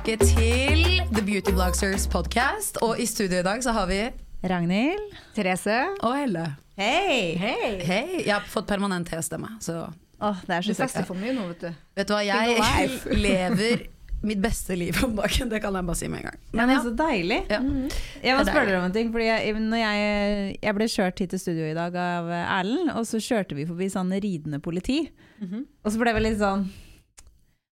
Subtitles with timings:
[0.00, 2.78] Tilbake til The Beauty Vlogsers podcast.
[2.80, 3.98] Og i studio i dag så har vi
[4.48, 5.12] Ragnhild.
[5.34, 5.76] Therese.
[6.00, 6.44] Og Helle.
[6.78, 7.36] Hei!
[7.36, 7.74] Hei.
[7.84, 8.22] Hey.
[8.24, 9.90] Jeg har fått permanent T-stemme, så
[10.20, 11.68] Åh, det er Du så fester for mye nå, vet du.
[11.96, 12.90] vet du hva, jeg
[13.26, 13.86] lever
[14.24, 15.52] mitt beste liv om dagen.
[15.52, 16.42] Det kan jeg bare si med en gang.
[16.52, 17.40] Men det er så deilig.
[17.50, 17.62] Ja.
[18.24, 19.12] Jeg må spørre dere om en ting.
[19.12, 23.08] Fordi jeg, når jeg, jeg ble kjørt hit til studio i dag av Erlend, og
[23.08, 25.02] så kjørte vi forbi sånn ridende politi.
[25.40, 25.66] Mhm.
[25.84, 26.70] Og så ble vi litt sånn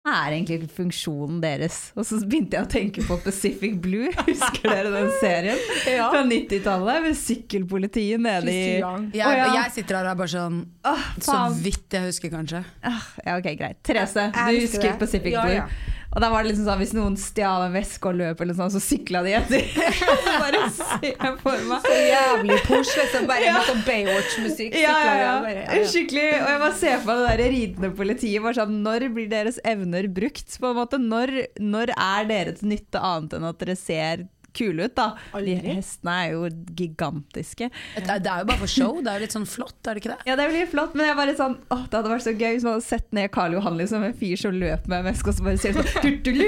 [0.07, 1.91] er egentlig funksjonen deres?
[1.93, 4.09] Og så begynte jeg å tenke på Pacific Blue.
[4.29, 5.61] Husker dere den serien?
[5.85, 6.07] Ja.
[6.09, 8.63] Fra 90-tallet med sykkelpolitiet nede i.
[8.79, 9.45] Jeg, ja.
[9.59, 12.63] jeg sitter her og er bare sånn oh, Så vidt jeg husker, kanskje.
[12.81, 13.81] Ah, ja, ok, greit.
[13.85, 15.01] Therese, Jeg du husker husker.
[15.05, 15.59] Pacific Ja, Blue.
[15.61, 15.90] ja.
[16.11, 18.71] Og da var det liksom sånn hvis noen stjal en veske og løp, eller sånn,
[18.73, 19.63] så sykla de etter.
[20.43, 21.85] Bare se for meg.
[21.85, 23.29] Så jævlig push, liksom.
[23.29, 24.75] Bare med sånn Baywatch-musikk.
[24.75, 25.31] Ja, ja, ja.
[25.47, 25.85] ja, ja.
[25.87, 26.27] Skikkelig.
[26.41, 28.43] Og jeg bare ser for meg det der ridende politiet.
[28.43, 30.59] Bare sånn, når blir deres evner brukt?
[30.59, 30.99] På en måte?
[30.99, 34.95] Når, når er dere til nytte annet enn at dere ser kule ut?
[34.97, 35.05] da?
[35.45, 37.69] De hestene er jo gigantiske.
[37.95, 38.97] Det er, det er jo bare for show.
[39.01, 40.19] Det er jo litt sånn flott, er det ikke det?
[40.29, 42.65] Ja, det blir flott, men jeg bare sånn, Å, det hadde vært så gøy hvis
[42.67, 45.37] man hadde sett ned Karl Johan liksom, en fyr som løper med en veske, og
[45.39, 46.47] så bare ser sånn tutulu,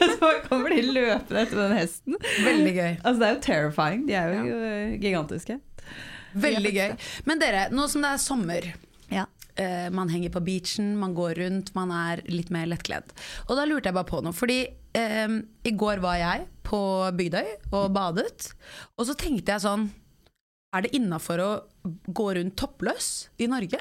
[0.00, 2.16] Så kommer de løpende etter den hesten.
[2.44, 2.92] Veldig gøy.
[3.02, 4.06] Altså, det er jo terrifying.
[4.08, 4.70] De er jo ja.
[5.02, 5.58] gigantiske.
[6.40, 6.94] Veldig gøy.
[7.28, 8.68] Men dere, nå som det er sommer
[9.10, 9.24] Ja.
[9.56, 13.10] eh, Man henger på beachen, man går rundt, man er litt mer lettkledd.
[13.48, 14.60] Og da lurte jeg bare på noe, fordi
[14.96, 16.80] eh, i går var jeg på
[17.18, 18.50] Bygdøy og badet.
[18.98, 19.88] Og så tenkte jeg sånn
[20.70, 21.50] Er det innafor å
[22.14, 23.80] gå rundt toppløs i Norge?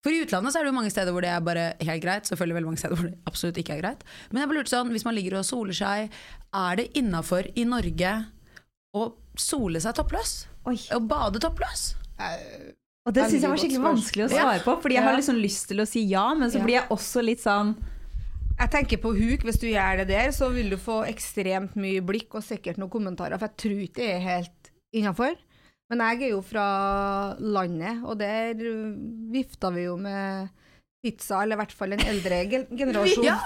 [0.00, 2.28] For i utlandet så er det jo mange steder hvor det er bare helt greit.
[2.28, 4.04] Selvfølgelig veldig mange steder hvor det absolutt ikke er greit.
[4.30, 6.14] Men jeg bare lurte sånn, hvis man ligger og soler seg,
[6.56, 8.14] er det innafor i Norge
[8.96, 9.02] å
[9.38, 10.32] sole seg toppløs?
[10.70, 10.78] Oi.
[10.96, 11.90] Å bade toppløs?
[13.08, 15.70] Og det syns jeg var skikkelig vanskelig å svare på, fordi jeg har liksom lyst
[15.70, 17.74] til å si ja, men så blir jeg også litt sånn
[18.60, 22.02] Jeg tenker på huk, hvis du gjør det der, så vil du få ekstremt mye
[22.04, 25.38] blikk og sikkert noen kommentarer, for jeg tror ikke det er helt innafor.
[25.90, 26.64] Men jeg er jo fra
[27.40, 28.60] landet, og der
[29.32, 30.50] vifta vi jo med
[31.00, 33.24] pizza, eller i hvert fall en eldre gen- generasjon.
[33.30, 33.38] Ja,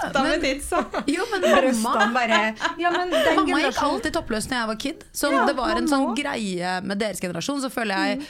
[0.43, 0.83] pizza!
[1.15, 1.47] Jo, men
[1.79, 2.41] mamma bare
[2.81, 5.07] Ja, men den Mamma gikk alltid toppløs når jeg var kid.
[5.15, 7.63] Så Ja, det var en mamma sånn greie med deres generasjon.
[7.63, 8.27] Så føler jeg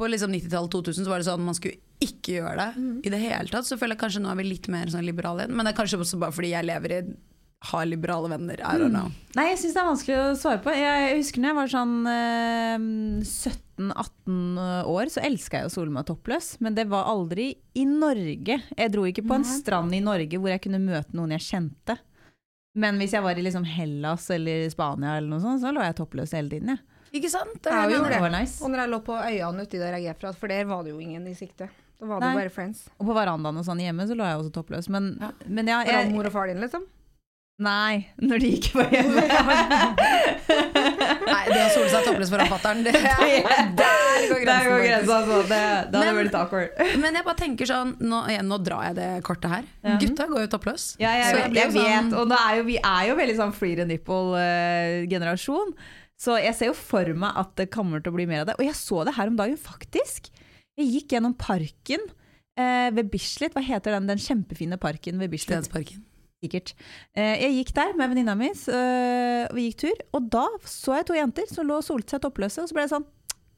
[0.00, 2.70] På liksom 90-tallet, 2000 så var det sånn man skulle ikke gjør det
[3.06, 3.68] i det hele tatt.
[3.68, 5.54] Så føler jeg kanskje nå er vi litt mer sånn liberale igjen.
[5.56, 7.02] Men det er kanskje også bare fordi jeg lever i
[7.62, 8.58] har liberale venner.
[8.58, 9.10] I don't know.
[9.36, 10.72] Nei, jeg syns det er vanskelig å svare på.
[10.74, 12.86] Jeg husker når jeg var sånn eh,
[13.22, 16.56] 17-18 år, så elska jeg å sole meg toppløs.
[16.64, 18.58] Men det var aldri i Norge.
[18.66, 21.98] Jeg dro ikke på en strand i Norge hvor jeg kunne møte noen jeg kjente.
[22.82, 25.98] Men hvis jeg var i liksom Hellas eller Spania, eller noe sånt, så lå jeg
[25.98, 26.74] toppløs hele tiden.
[26.74, 27.02] Ja.
[27.12, 27.58] Ikke sant?
[27.60, 28.08] Det ja, jo, det.
[28.08, 28.22] Det det.
[28.24, 28.58] var nice.
[28.64, 30.94] Og når jeg lå på øyene uti der jeg er fra, for der var det
[30.94, 31.68] jo ingen i sikte.
[32.02, 32.34] Da var det Nei.
[32.40, 32.88] bare friends.
[32.98, 34.88] Og på verandaen og sånn hjemme så lå jeg også toppløs.
[34.90, 35.28] Men Ja.
[35.46, 36.82] men ja, jeg, mor og far din, liksom.
[37.62, 39.22] Nei, når de ikke var hjemme.
[41.22, 45.20] Nei, det å sole seg toppløs foran fatter'n, det Der går grensa.
[45.20, 45.38] Altså.
[45.46, 45.60] Det,
[45.92, 46.82] det hadde vært litt awkward.
[47.04, 49.70] Men jeg bare tenker sånn Nå, igjen, nå drar jeg det kortet her.
[49.84, 49.96] Ja.
[50.02, 50.88] Gutta går jo toppløs.
[50.98, 53.54] Ja, jeg, jeg, blir jo vet, sånn- og er jo, vi er jo veldig sånn
[53.56, 55.74] free the nipple-generasjon.
[56.22, 58.58] så jeg ser jo for meg at det kommer til å bli mer av det.
[58.58, 60.32] Og jeg så det her om dagen, faktisk.
[60.80, 62.06] Jeg gikk gjennom parken
[62.56, 63.52] eh, ved Bislett.
[63.56, 65.66] Hva heter den, den kjempefine parken ved Bislett?
[65.66, 66.04] Stensparken.
[66.42, 66.72] Sikkert.
[67.14, 70.04] Eh, jeg gikk der med venninna mi, eh, og vi gikk tur.
[70.16, 72.86] Og da så jeg to jenter som lå og solte seg toppløse, og så ble
[72.86, 73.10] jeg sånn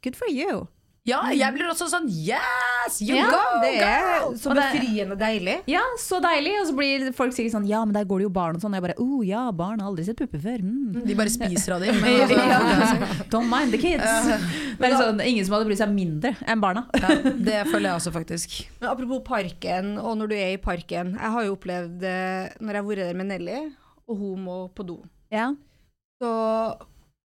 [0.04, 0.66] Good for you.
[1.04, 2.94] Ja, jeg blir også sånn Yes!
[3.04, 5.58] You Ja, go, Det er så befriende deilig.
[5.68, 6.54] Ja, så deilig.
[6.62, 8.72] Og så blir folk sikkert sånn Ja, men der går det jo barn og sånn.
[8.72, 10.62] Og jeg bare Å oh, ja, barn har aldri sett pupper før.
[10.64, 11.02] Mm.
[11.04, 12.00] De bare spiser av dem.
[12.54, 12.62] Ja.
[13.28, 14.00] Don't mind the kids.
[14.80, 16.86] Men da, sånn, ingen som hadde brydd seg mindre enn barna.
[16.96, 18.56] ja, det føler jeg også, faktisk.
[18.80, 21.12] Men apropos parken, og når du er i parken.
[21.20, 22.16] Jeg har jo opplevd det
[22.64, 23.60] når jeg har vært der med Nelly,
[24.08, 24.98] og hun må på do.
[25.34, 25.50] Ja.
[26.22, 26.32] Så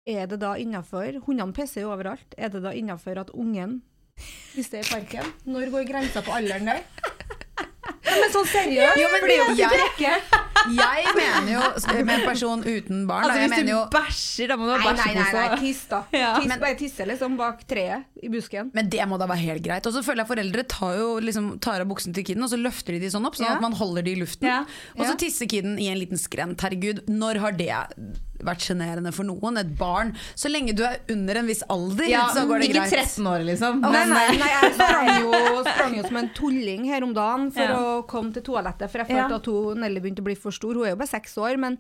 [0.06, 2.37] er det da innafor Hundene pisser jo overalt.
[2.37, 3.79] Er det da innafor at ungen
[4.55, 5.31] pisser i parken?
[5.49, 6.85] Når går grensa på alderen der?
[8.05, 8.99] Ja, men sånn seriøst!
[9.01, 10.51] Jo, men det er jo ikke.
[10.64, 13.82] Jeg mener jo, med en person uten barn, Altså, da, jeg hvis mener du jo
[13.93, 15.61] bæsjer, da må du ha Nei, nei, nei, nei, bæsjepose.
[15.61, 16.00] tiss da.
[16.12, 16.31] Ja.
[16.38, 18.70] Tis, Men- bare tisse liksom bak treet i busken.
[18.75, 19.87] Men det må da være helt greit.
[19.87, 22.56] Og så føler jeg foreldre tar jo liksom tar av buksene til kiden, og så
[22.61, 23.55] løfter de de sånn opp, sånn Ja.
[23.56, 24.46] at man holder de i luften.
[24.49, 24.61] Ja.
[24.96, 25.16] Og så Ja.
[25.16, 26.56] tisser kiden i en liten skrent.
[26.61, 27.69] Herregud, når har det
[28.44, 29.58] vært sjenerende for noen?
[29.58, 30.14] Et barn.
[30.37, 32.90] Så lenge du er under en viss alder, Ja, så går det ikke greit.
[32.93, 33.81] 13 år, liksom.
[33.81, 35.31] Nei, nei, eh, nei, jeg sprang jo,
[35.70, 37.76] sprang jo som en tulling her om dagen for Ja.
[37.76, 39.28] å komme til toalettet, for jeg Ja.
[39.28, 40.75] følte at hun, Nelly begynte å bli for stor.
[40.79, 41.79] Hun er jo bare seks år, men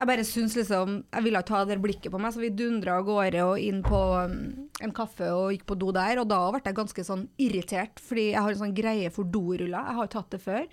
[0.00, 2.98] jeg bare syns liksom Jeg ville ikke ha det blikket på meg, så vi dundra
[2.98, 4.34] av gårde og inn på um,
[4.82, 8.26] en kaffe og gikk på do der, og da ble jeg ganske sånn irritert, fordi
[8.32, 9.78] jeg har en sånn greie for doruller.
[9.78, 10.64] Jeg har jo tatt det før.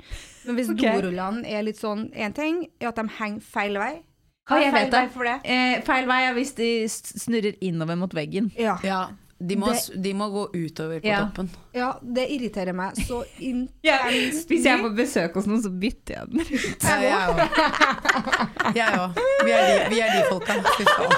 [0.48, 0.98] Men hvis okay.
[1.02, 3.94] dorullene er litt sånn Én ting er at de henger feil vei.
[4.50, 5.38] Hva er feil vei for det?
[5.46, 8.50] eh, feil vei er hvis de snurrer innover mot veggen.
[8.60, 8.80] Ja.
[8.84, 9.04] Ja,
[9.40, 11.22] de må, Det- de må gå utover på Ja.
[11.30, 11.48] toppen.
[11.74, 13.22] Ja, det irriterer meg så
[13.52, 14.50] intenst.
[14.52, 16.84] Hvis jeg er på besøk hos noen, så bytter jeg den ut.
[16.84, 16.98] Ja,
[18.76, 19.22] jeg òg.
[19.46, 20.58] Vi, er vi er de folka.
[20.78, 21.16] Fy faen.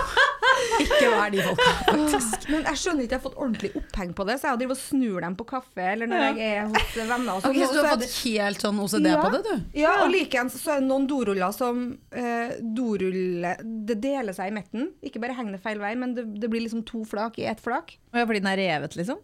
[0.84, 2.46] Ikke vær de folka, faktisk.
[2.52, 4.82] Men jeg skjønner ikke, jeg har fått ordentlig oppheng på det, så jeg driver og
[4.82, 7.34] snur dem på kaffe eller når jeg er hos venner.
[7.34, 9.20] Og sånn, Ok, så du har fått helt sånn OCD Ja.
[9.24, 9.80] på det, du?
[9.82, 11.84] Ja, og likeens så er det noen doruller som
[12.14, 13.56] eh, dorulle
[13.90, 14.90] Det deler seg i midten.
[15.06, 17.62] Ikke bare henger det feil vei, men det, det blir liksom to flak i ett
[17.64, 17.98] flak.
[18.14, 19.22] Ja, fordi den er revet, liksom?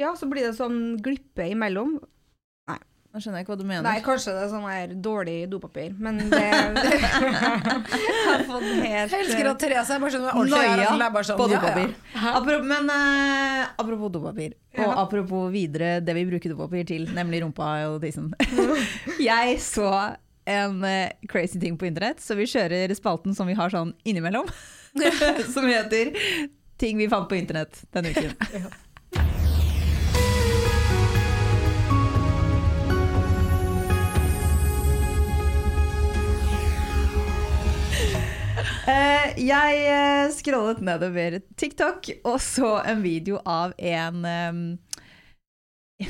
[0.00, 2.00] Ja, så blir det sånn glippe imellom.
[2.66, 2.78] Nei.
[3.14, 3.84] Nå skjønner jeg ikke hva du mener.
[3.86, 6.64] Nei, kanskje det er sånn her dårlig dopapir, men det Jeg
[7.14, 11.54] har fått helt Jeg elsker at Therese er bare sånn Noia bare sånn, på ja,
[11.54, 11.60] ja.
[11.62, 11.94] dopapir.
[12.32, 17.70] Apropos, men uh, apropos dopapir, og apropos videre det vi bruker dopapir til, nemlig rumpa
[17.92, 18.32] og tissen.
[19.30, 19.92] jeg så
[20.50, 24.50] en uh, crazy ting på internett, så vi kjører spalten som vi har sånn innimellom,
[25.54, 26.16] som heter
[26.82, 28.34] Ting vi fant på internett denne uken.
[39.50, 44.62] Jeg eh, scrollet nedover TikTok og så en video av en ehm,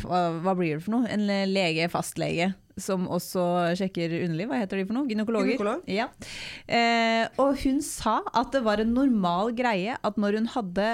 [0.02, 1.08] hva, hva blir det for noe?
[1.12, 3.42] En lege, fastlege, som også
[3.78, 4.48] sjekker underliv.
[4.50, 5.08] Hva heter de for noe?
[5.10, 5.52] Gynekologer?
[5.52, 5.84] Gynekolog.
[5.90, 6.08] Ja.
[6.66, 10.88] Eh, og hun sa at det var en normal greie at når hun hadde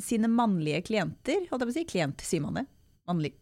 [0.00, 2.64] sine mannlige klienter Holdt jeg på å si klient, sier man det?
[3.10, 3.34] Mannlig,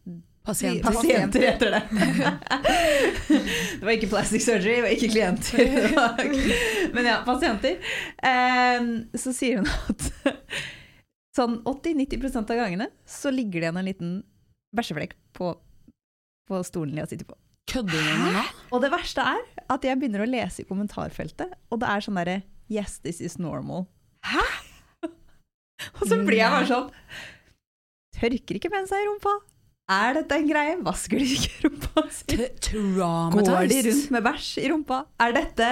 [0.43, 0.87] Pasienter.
[0.89, 1.81] Pasienter heter det.
[3.79, 5.75] det var ikke plastic surgery, det var ikke klienter.
[5.97, 7.77] Var- Men ja, pasienter.
[9.21, 10.07] Så sier hun at
[11.37, 14.15] sånn 80-90% av gangene så ligger det igjen en liten
[14.75, 15.53] bæsjeflekk på,
[16.49, 17.37] på stolen jeg sitter på.
[17.71, 18.49] Kødder du med meg?
[18.73, 22.17] Og det verste er at jeg begynner å lese i kommentarfeltet, og det er sånn
[22.19, 22.39] derre
[22.71, 23.85] Yes, this is normal.
[24.25, 24.41] Hæ?!
[25.97, 26.91] og så blir jeg bare sånn
[28.13, 29.31] Tørker ikke med seg i rumpa?
[29.91, 30.75] Er dette en greie?
[30.85, 32.25] Vasker de ikke rumpa si?
[32.71, 35.01] Går de rundt med bæsj i rumpa?
[35.19, 35.69] Er dette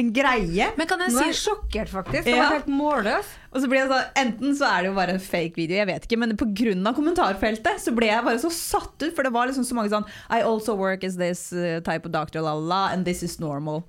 [0.00, 0.68] en greie?
[0.78, 2.24] Men kan jeg Nå er jeg si sjokkert, faktisk.
[2.24, 2.44] Det Ja.
[2.46, 3.26] var helt målløs.
[3.52, 5.86] Og så blir jeg sånn, Enten så er det jo bare en fake video, jeg
[5.90, 6.94] vet ikke, men pga.
[6.94, 10.06] kommentarfeltet så ble jeg bare så satt ut, for det var liksom så mange sånn
[10.30, 13.84] I also work as this uh, type of doctor, la la and this is normal.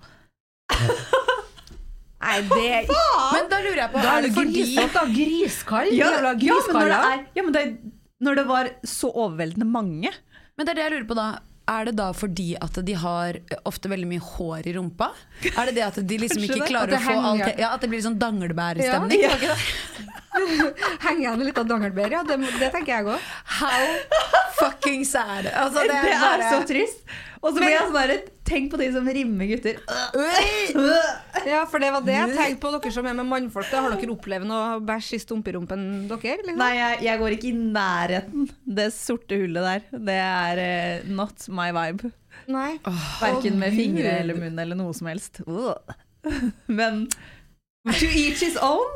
[2.22, 2.86] Nei, det er
[3.34, 4.42] Men da lurer jeg på, Da er det du.
[5.16, 5.88] Griskall.
[5.96, 7.74] Ja, ja, men når det, er, ja, men det er
[8.22, 10.12] når det var så overveldende mange.
[10.56, 11.30] Men det er det jeg lurer på da.
[11.72, 13.38] Er det da fordi at de har
[13.70, 15.12] ofte veldig mye hår i rumpa?
[15.54, 18.02] Er det det at de liksom ikke klarer å få alt Ja, At det blir
[18.04, 19.22] sånn danglebærstemning?
[19.22, 19.36] Ja.
[19.46, 19.56] ja.
[21.06, 22.24] Henger igjen litt av dangelbær, ja.
[22.28, 23.32] Det, det tenker jeg òg.
[23.60, 23.86] How
[24.60, 25.50] fucking sad.
[25.52, 27.04] Altså, Det, det, er så trist.
[27.42, 29.78] Og så blir jeg sånn der, Tenk på de som rimmer gutter.
[31.48, 33.70] Ja, for det var det jeg tenkte på dere som er med mannfolk.
[33.72, 36.36] Da har dere opplevd noe bæsj i stumperumpen dere?
[36.44, 36.60] Liksom?
[36.60, 38.50] Nei, jeg, jeg går ikke i nærheten.
[38.80, 42.12] Det sorte hullet der, det er uh, not my vibe.
[42.52, 42.74] Nei.
[43.22, 45.42] Verken med fingre eller munn eller noe som helst.
[46.82, 47.06] Men
[47.90, 48.88] to each his own.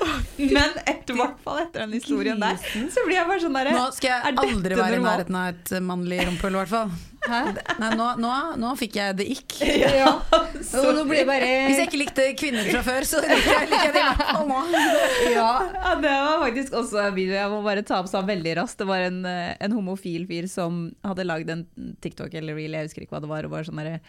[0.40, 3.82] Men etter, hvert fall etter den historien der, så blir jeg bare sånn derre Nå
[3.92, 6.94] skal jeg aldri være i nærheten av et mannlig rumpehull, i hvert fall.
[7.28, 8.30] Nei, nå, nå,
[8.62, 9.58] nå fikk jeg det ikk.
[10.00, 10.14] Ja.
[10.80, 13.90] Og nå blir bare Hvis jeg ikke likte kvinner fra før, så liker jeg, liker
[13.90, 14.60] jeg det i hvert fall nå.
[15.36, 15.50] ja.
[15.76, 18.80] Ja, det var faktisk også en video jeg må bare ta opp sånn veldig raskt.
[18.80, 21.66] Det var en, eh, en homofil fyr som hadde lagd en
[22.00, 23.44] TikTok eller reel, jeg husker ikke hva det var.
[23.44, 24.00] Og var sånn derre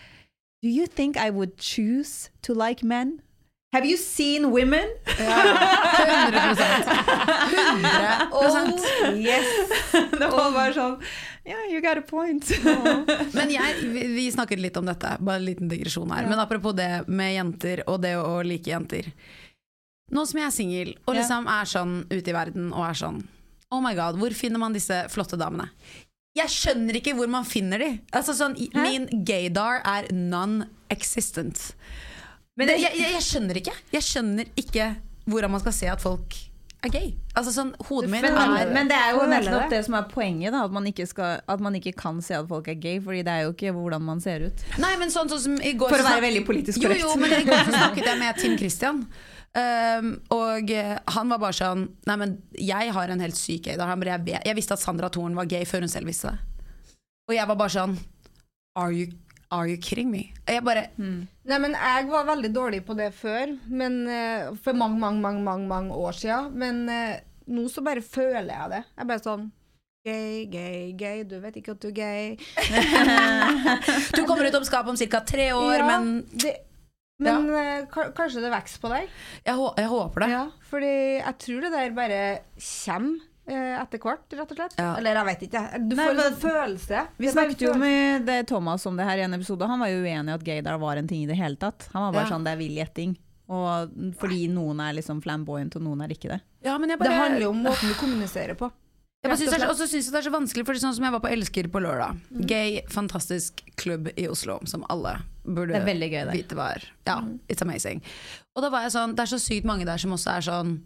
[0.63, 3.19] Do you think I would choose to like men?
[3.73, 4.89] Have you seen women?
[5.19, 5.43] Ja,
[5.97, 6.55] 100
[8.31, 9.45] Oh, yes.
[10.19, 10.97] Det var bare sånn
[11.47, 12.51] Yeah, you got a point.
[13.33, 16.27] Men jeg, vi, vi snakket litt om dette, bare en liten digresjon her.
[16.29, 19.07] Men apropos det med jenter og det å like jenter.
[20.13, 23.21] Nå som jeg er singel og liksom er sånn ute i verden og er sånn
[23.71, 25.69] Oh my god, hvor finner man disse flotte damene?
[26.35, 27.89] Jeg skjønner ikke hvor man finner de.
[28.15, 31.71] Altså sånn, min gaydar er non-existent.
[32.61, 33.75] Men jeg, jeg, jeg skjønner ikke.
[33.95, 34.87] Jeg skjønner ikke
[35.31, 36.37] hvordan man skal se at folk
[36.81, 37.09] er gay.
[37.37, 39.75] Altså sånn, Hodet mitt Men, er men det er jo nettopp det.
[39.75, 42.69] det som er poenget, da, at, man skal, at man ikke kan se at folk
[42.71, 44.63] er gay, Fordi det er jo ikke hvordan man ser ut.
[44.81, 47.03] Nei, men sånn, sånn som i går For å være veldig politisk korrekt.
[47.05, 49.03] jo, men i går snakket jeg med Tim Christian.
[49.51, 53.75] Um, og eh, han var bare sånn Nei, men jeg har en helt syk gay.
[53.75, 56.95] Jeg, jeg visste at Sandra Thorn var gay før hun selv visste det.
[57.29, 57.97] Og jeg var bare sånn
[58.79, 59.11] Are you,
[59.51, 60.31] are you kidding me?
[60.47, 64.99] Jeg bare Nei, men jeg var veldig dårlig på det før, men eh, for mange,
[65.01, 66.51] mange, mange, mange, mange år siden.
[66.61, 67.17] Men uh,
[67.51, 68.83] nå så bare føler jeg det.
[68.95, 69.49] Jeg er bare sånn
[70.01, 72.31] Gay, gay, gay, du vet ikke at du er gay.
[74.17, 75.19] Du kommer ut om skapet om ca.
[75.29, 76.55] tre år, Ja, men det,
[77.21, 77.81] Men ja.
[77.83, 79.11] uh, kanskje det vokser på deg?
[79.45, 80.29] jeg, jeg håper det.
[80.31, 82.23] Ja, fordi jeg tror det der bare
[82.57, 84.75] kommer etter hvert, rett og slett.
[84.77, 84.95] Ja.
[84.97, 85.63] Eller jeg vet ikke.
[85.89, 87.07] Du Nei, får en men- sånn følelse.
[87.17, 89.67] Vi bare snakket jo med det Thomas om det her i en episode.
[89.67, 91.89] Han var jo uenig i at gaydar var en ting i det hele tatt.
[91.93, 92.35] Han var bare Ja.
[92.37, 93.17] sånn det er vill gjetting.
[93.49, 96.41] Og fordi noen er liksom flamboyant, og noen er ikke det.
[96.63, 98.71] Ja, men jeg Det handler jo om måten du kommuniserer på.
[99.23, 99.69] jeg bare og synes det er, så- slett.
[99.69, 101.67] Og så syns jeg det er så vanskelig, for sånn som jeg var på Elsker
[101.67, 102.47] på lørdag.
[102.47, 106.83] Gay, fantastisk klubb i Oslo, som alle burde Det er veldig gøy det vite er.
[107.05, 108.01] Ja, it's amazing.
[108.55, 110.81] Og da var jeg sånn, det er så sykt mange der som også er sånn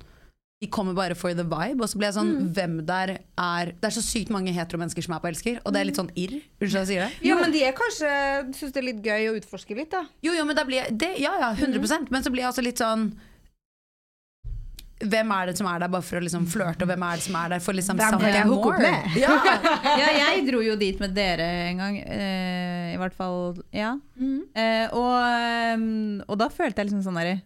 [0.64, 3.90] de kommer bare for the vibe, og så blir jeg sånn Hvem der er Det
[3.90, 6.38] er så sykt mange heteromennesker som er på Elsker, og det er litt sånn irr.
[6.64, 7.28] Unnskyld jeg sier det.
[7.28, 8.10] Ja, men de er kanskje
[8.56, 10.06] syns det er litt gøy å utforske litt, da.
[10.24, 12.64] Jo, jo, men da blir jeg det, Ja, ja, 100% Men så blir jeg også
[12.66, 13.10] litt sånn
[15.06, 17.26] Hvem er det som er der bare for å liksom flørte, og hvem er det
[17.26, 19.18] som er der for liksom Hvem kan jeg hooke opp med?
[19.26, 19.34] Ja.
[20.00, 21.98] Ja, jeg dro jo dit med dere en gang.
[22.00, 23.92] eh, I hvert fall, ja.
[24.56, 27.42] Eh, og, eh, og da følte jeg liksom sånn derre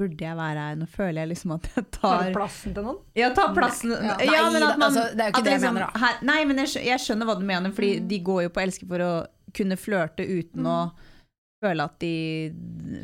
[0.00, 0.78] Burde jeg være her?
[0.80, 2.98] Nå føler jeg liksom at jeg Tar tar plassen til noen.
[3.20, 3.92] Ja, ta plassen.
[3.92, 4.16] Ja.
[4.24, 5.92] Ja, Nei, men at man, altså, det er jo ikke at det jeg liksom, mener,
[5.92, 6.02] da.
[6.06, 8.88] Her, nei, men jeg, jeg skjønner hva du mener, fordi de går jo på elske
[8.90, 9.12] for å
[9.56, 10.80] kunne flørte uten å
[11.60, 12.10] føle at de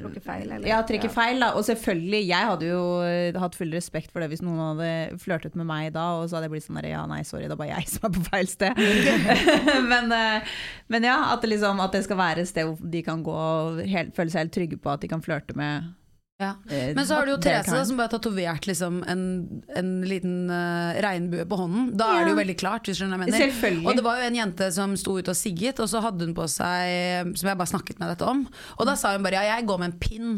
[0.00, 0.64] Tråkker feil, eller?
[0.64, 1.12] Ja, trekker Ja.
[1.12, 1.50] feil, da.
[1.58, 5.58] Og selvfølgelig, jeg hadde jo eh, hatt full respekt for det hvis noen hadde flørtet
[5.60, 7.60] med meg da, og så hadde jeg blitt sånn der, ja, nei, sorry, det er
[7.60, 8.80] bare jeg som er på feil sted.
[9.92, 10.56] men, eh,
[10.88, 13.36] men ja, at det, liksom, at det skal være et sted hvor de kan gå
[13.36, 15.92] og helt, føle seg helt trygge på at de kan flørte med
[16.38, 16.50] Ja.
[16.68, 19.22] eh, Men så har du jo Therese da, som bare har tatovert liksom en,
[19.72, 21.86] en liten uh, regnbue på hånden.
[21.96, 22.90] Da er det jo veldig klart.
[22.90, 23.86] Selvfølgelig.
[23.88, 26.36] Og det var jo en jente som sto ute og sigget, og så hadde hun
[26.36, 28.44] på seg Som jeg bare snakket med dette om.
[28.76, 30.36] Og da sa hun bare ja, jeg går med en pinn.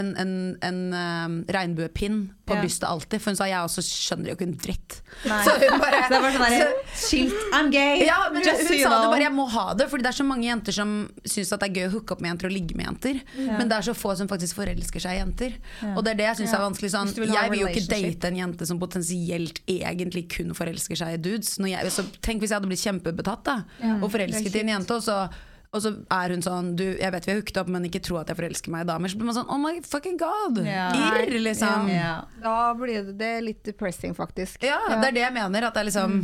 [0.00, 0.30] En, en,
[0.64, 2.60] en eh, regnbuepinn på Ja.
[2.62, 3.20] brystet alltid.
[3.20, 4.94] For hun sa jeg også skjønner jo ikke en dritt.
[5.28, 5.40] Nei.
[5.44, 8.06] Så hun bare, Så det var sånn der, skilt, I'm gay!
[8.06, 9.02] ja, men just hun so sa know.
[9.02, 10.94] det bare, jeg må ha det, Fordi det er så mange jenter som
[11.28, 13.20] syns det er gøy å hooke opp med jenter og ligge med jenter.
[13.36, 15.60] Men det er så få som faktisk forelsker seg i jenter.
[15.92, 16.92] Og det er det jeg syns er vanskelig.
[16.96, 21.20] Sånn, vil jeg vil jo ikke date en jente som potensielt egentlig kun forelsker seg
[21.20, 21.58] i dudes.
[21.60, 23.60] Jeg, så, tenk hvis jeg hadde blitt kjempebetatt da,
[24.00, 25.26] og forelsket i en jente, og så
[25.72, 28.18] og så er hun sånn du, Jeg vet vi har hooket opp, men ikke tro
[28.20, 29.08] at jeg forelsker meg i damer.
[29.08, 30.60] Så blir man sånn Oh my fucking god!
[30.66, 30.96] Yeah.
[31.24, 31.88] Irr, liksom.
[31.88, 32.24] Yeah.
[32.36, 32.40] Ja.
[32.44, 34.60] Da blir det, det er litt depressing, faktisk.
[34.68, 35.68] Ja, det er det jeg mener.
[35.68, 36.18] At det er liksom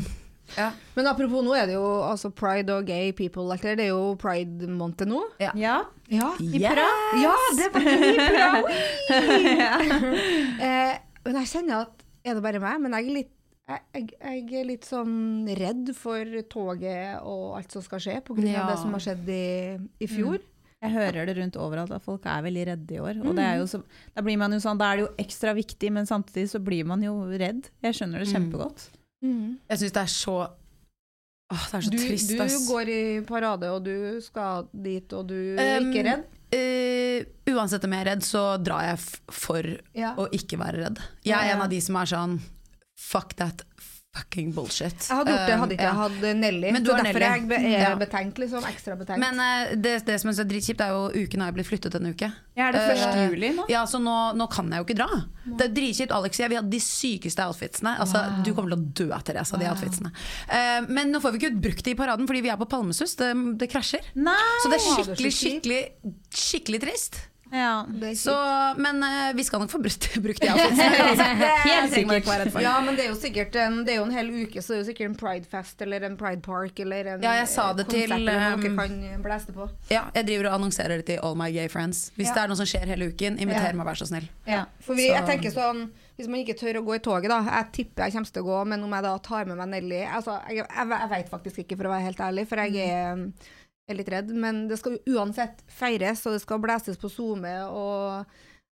[0.57, 0.71] ja.
[0.95, 3.45] Men apropos nå er det jo altså pride og gay people.
[3.51, 5.23] like det, det er jo pride-måned nå.
[5.43, 5.53] Ja.
[5.57, 5.79] Ja.
[6.09, 6.63] Ja, Yes!
[7.21, 8.53] ja det var bra!
[10.69, 10.95] eh,
[11.27, 12.81] men jeg kjenner at Er det bare meg?
[12.81, 13.35] Men jeg er litt
[13.69, 18.45] jeg, jeg, jeg er litt sånn redd for toget og alt som skal skje, pga.
[18.47, 18.63] Ja.
[18.65, 19.43] av det som har skjedd i,
[20.05, 20.39] i fjor.
[20.79, 23.17] Jeg hører det rundt overalt at folk er veldig redde i år.
[23.27, 23.81] Og det er jo så,
[24.15, 26.87] da blir man jo sånn, da er det jo ekstra viktig, men samtidig så blir
[26.87, 27.67] man jo redd.
[27.83, 28.85] Jeg skjønner det kjempegodt.
[29.27, 30.39] Jeg syns det er så
[31.49, 35.31] Åh, det er så Du, trist, du går i parade, og du skal dit, og
[35.31, 36.27] du er Um, ikke redd?
[36.53, 39.65] Uh, uansett om jeg er redd, så drar jeg f for
[39.97, 40.11] Ja.
[40.21, 41.01] å ikke være redd.
[41.25, 41.57] Jeg er Ja, ja.
[41.57, 42.37] en av de som er sånn
[42.99, 43.63] fuck that
[44.19, 45.07] fucking bullshit.
[45.07, 46.71] Jeg hadde gjort det, hadde ikke Um, jeg hatt Nelly.
[46.75, 47.59] Men du Så har derfor Nelly.
[47.59, 48.65] er jeg be betenkt, liksom.
[48.67, 49.21] Ekstra betenkt.
[49.23, 51.99] Men uh, det, det som er så dritkjipt, er jo uken har jeg blitt flyttet
[51.99, 52.31] en uke.
[52.59, 53.05] Ja, er det 1.
[53.05, 53.69] Eh, juli nå?
[53.71, 55.21] Ja, så nå, nå kan jeg jo ikke dra.
[55.45, 56.15] Det er dritkjipt.
[56.17, 57.95] Alex og jeg vi hadde de sykeste outfitsene.
[58.03, 60.13] Altså, Du kommer til å dø, Therese, av de outfitsene.
[60.51, 63.15] Uh, men nå får vi ikke brukt det i paraden fordi vi er på Palmesus.
[63.21, 64.13] Det, det krasjer.
[64.19, 64.39] Nei!
[64.65, 65.83] Så det er skikkelig, skikkelig,
[66.35, 67.23] skikkelig trist.
[67.53, 67.87] Ja.
[68.17, 68.35] Så,
[68.77, 71.05] men uh, vi skal nok få brukt, brukt de outfitsene.
[71.79, 72.61] Altså.
[72.63, 74.77] Ja, men det er jo sikkert en, det er jo en hel uke, så det
[74.79, 77.87] er jo sikkert en pridefest eller en pride park eller en Ja, jeg sa det
[77.87, 79.69] eh, konsert til, um, dere kan blæste på.
[79.93, 82.09] Ja, jeg driver og annonserer det til all my gay friends.
[82.19, 82.35] Hvis Ja.
[82.35, 83.73] det er noe som skjer hele uken, inviter Ja.
[83.79, 84.29] meg, vær så snill.
[84.47, 84.65] Ja.
[84.81, 85.89] For vi, Så- jeg tenker sånn
[86.19, 88.47] Hvis man ikke tør å gå i toget, da Jeg tipper jeg kommer til å
[88.47, 91.59] gå, men om jeg da tar med meg Nelly altså, Jeg, jeg, jeg vet faktisk
[91.63, 93.23] ikke, for å være helt ærlig, for jeg er,
[93.89, 94.31] er litt redd.
[94.37, 98.25] Men det skal jo uansett feires, og det skal blæses på SoMe, og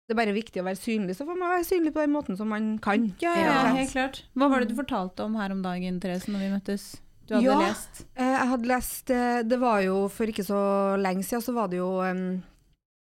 [0.04, 1.14] det er bare viktig å være synlig.
[1.16, 3.06] Så får man være synlig på den måten som man kan.
[3.22, 4.22] Ja, ja, ja, helt klart.
[4.36, 6.88] Hva var det du fortalte om her om dagen, Therese, når vi møttes?
[7.24, 7.58] Du hadde Ja.
[7.62, 8.02] lest?
[8.18, 10.58] Ja, Jeg hadde lest eh, Det var jo for ikke så
[11.00, 12.40] lenge siden, så var det jo eh,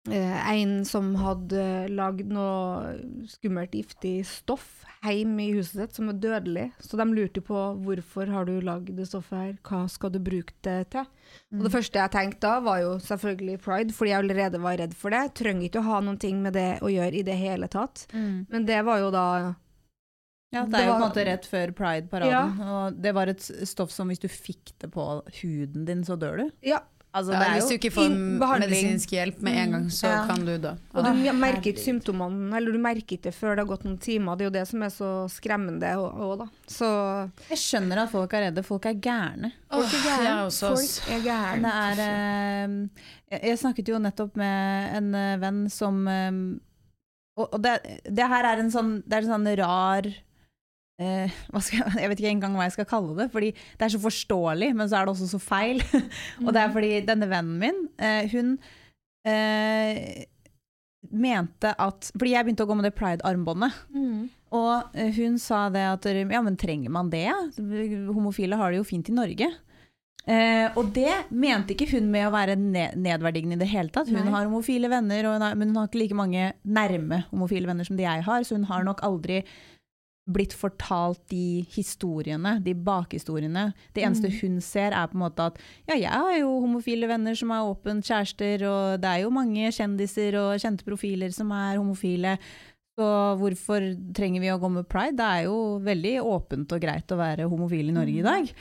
[0.10, 2.96] en som hadde lagd noe
[3.30, 6.66] skummelt, giftig stoff hjemme i huset sitt, som er dødelig.
[6.82, 10.54] Så de lurte på hvorfor har du lagd det stoffet her, hva skal du bruke
[10.66, 11.06] det til?
[11.54, 14.94] Og det første jeg tenkte da, var jo selvfølgelig pride, fordi jeg allerede var redd
[14.98, 15.24] for det.
[15.38, 18.08] Trenger ikke å ha noen ting med det å gjøre i det hele tatt.
[18.14, 19.26] Men det var jo da
[20.52, 22.58] Ja, det er jo på en måte rett før pride-paraden.
[22.66, 25.06] Og det var et stoff som hvis du fikk det på
[25.44, 26.50] huden din, så dør du.
[26.66, 26.82] Ja.
[27.14, 28.14] Altså, det er hvis du ikke får
[28.62, 30.26] medisinsk hjelp med en gang, så Ja.
[30.28, 30.70] kan du dø.
[30.96, 33.98] Og du merker ikke symptomene, eller du merker ikke det før det har gått noen
[34.00, 34.38] timer.
[34.38, 36.48] Det er jo det som er så skremmende òg, da.
[36.68, 36.88] Så
[37.50, 38.64] Jeg skjønner at folk er redde.
[38.64, 39.52] Folk er gærne.
[39.70, 40.46] folk er gærne.
[40.48, 40.68] også.
[40.72, 41.72] Folk er Det gærne.
[41.90, 42.88] er
[43.32, 46.32] eh, jeg- snakket jo nettopp med en eh, venn som eh,
[47.38, 47.80] Og, og det,
[48.14, 50.14] det her er en sånn Det er en sånn rar eh,
[51.02, 54.74] jeg, jeg vet ikke engang hva jeg skal kalle det, fordi det er så forståelig,
[54.78, 55.82] men så er det også så feil.
[56.46, 58.54] og det er fordi denne vennen min, eh, hun
[59.28, 60.28] eh,
[61.12, 63.82] mente at Fordi jeg begynte å gå med det pride-armbåndet.
[63.96, 64.30] Mm.
[64.58, 67.28] Og eh, hun sa det at ja, men trenger man det?
[68.12, 69.50] Homofile har det jo fint i Norge.
[70.30, 74.12] Eh, og det mente ikke hun med å være nedverdigende i det hele tatt.
[74.12, 74.34] Hun Nei.
[74.36, 77.98] har homofile venner, hun har, men hun har ikke like mange nærme homofile venner som
[77.98, 79.42] de jeg har, så hun har nok aldri
[80.30, 83.72] blitt fortalt de historiene, de bakhistoriene.
[83.96, 85.58] Det eneste hun ser, er på en måte at
[85.90, 89.72] ja, jeg har jo homofile venner som er åpent kjærester, og det er jo mange
[89.74, 92.38] kjendiser og kjente profiler som er homofile.
[93.00, 93.10] Så
[93.40, 95.18] hvorfor trenger vi å gå med pride?
[95.18, 98.56] Det er jo veldig åpent og greit å være homofil i Norge i dag.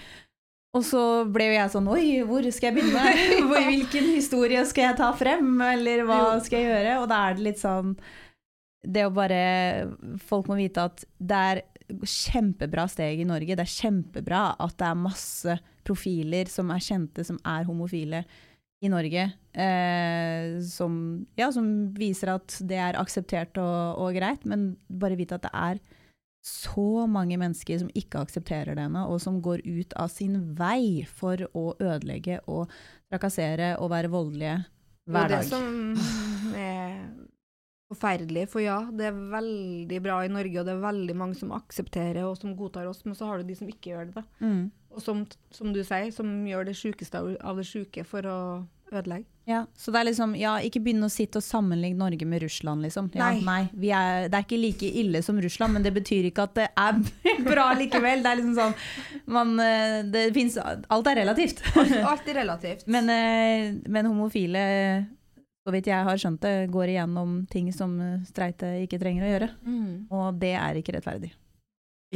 [0.78, 3.54] Og så ble jo jeg sånn Oi, hvor skal jeg begynne?
[3.70, 5.56] Hvilken historie skal jeg ta frem?
[5.66, 6.98] Eller hva skal jeg gjøre?
[7.02, 7.96] Og da er det litt sånn
[8.80, 9.40] Det å bare
[10.24, 11.62] Folk må vite at det er
[12.06, 13.56] kjempebra steg i Norge.
[13.58, 15.56] Det er kjempebra at det er masse
[15.86, 18.22] profiler som er kjente, som er homofile
[18.80, 19.24] i Norge.
[19.52, 20.94] Eh, som,
[21.36, 25.52] ja, som viser at det er akseptert og, og greit, men bare vite at det
[25.52, 25.82] er
[26.46, 31.04] så mange mennesker som ikke aksepterer det ennå, og som går ut av sin vei
[31.04, 32.70] for å ødelegge og
[33.12, 34.56] trakassere og være voldelige
[35.10, 35.42] hver dag.
[35.42, 35.98] det som
[36.56, 36.96] er
[37.90, 38.46] forferdelig.
[38.52, 42.22] For ja, det er veldig bra i Norge, og det er veldig mange som aksepterer
[42.26, 44.20] og som godtar oss, men så har du de som ikke gjør det.
[44.20, 44.26] da.
[44.44, 44.68] Mm.
[44.90, 45.24] Og som,
[45.54, 48.38] som du sier, som gjør det sjukeste av det sjuke for å
[48.90, 49.28] ødelegge.
[49.50, 52.84] Ja, så det er liksom, ja, ikke begynne å sitte og sammenligne Norge med Russland,
[52.86, 53.08] liksom.
[53.16, 53.62] Ja, nei, Nei.
[53.82, 56.66] vi er, det er ikke like ille som Russland, men det betyr ikke at det
[56.78, 57.00] er
[57.48, 58.22] bra likevel.
[58.22, 58.76] Det er liksom sånn,
[59.30, 61.62] man, eh, det finnes, alt er relativt.
[61.74, 62.86] Alt, alt er relativt.
[62.94, 64.60] Men, eh, men homofile,
[65.66, 69.32] så vidt jeg har skjønt det, går igjennom ting som eh, streite ikke trenger å
[69.34, 69.50] gjøre.
[69.66, 69.90] mm.
[70.16, 71.34] Og det er ikke rettferdig.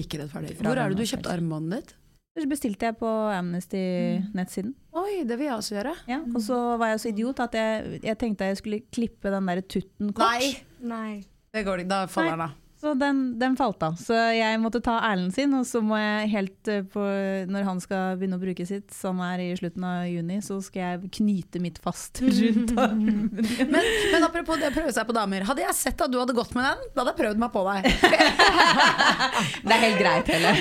[0.00, 0.56] Ikke rettferdig.
[0.58, 1.94] Fra Hvor er det du kjøpte armbåndet ditt?
[2.34, 4.72] Så bestilte jeg på Amnesty-nettsiden.
[4.98, 5.92] Oi, det vil jeg også gjøre.
[6.10, 9.46] Ja, og så var jeg så idiot at jeg, jeg tenkte jeg skulle klippe den
[9.52, 10.42] der tutten kort.
[10.82, 11.22] Nei.
[11.54, 11.92] Det går ikke.
[11.92, 12.56] Da faller den av.
[12.84, 13.94] Så den, den falt av.
[13.96, 17.04] Så jeg måtte ta Erlend sin, og så må jeg helt eh, på
[17.48, 20.82] Når han skal begynne å bruke sitt, som er i slutten av juni, så skal
[20.82, 23.30] jeg knyte mitt fast rundt armen.
[23.32, 25.46] Men, men apropos det å prøve seg på damer.
[25.48, 27.64] Hadde jeg sett at du hadde gått med den, da hadde jeg prøvd meg på
[27.70, 27.88] deg.
[29.64, 30.58] Det er helt greit, heller.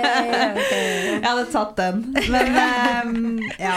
[0.00, 2.02] Jeg hadde tatt den.
[2.32, 2.56] Men
[3.04, 3.76] um, ja.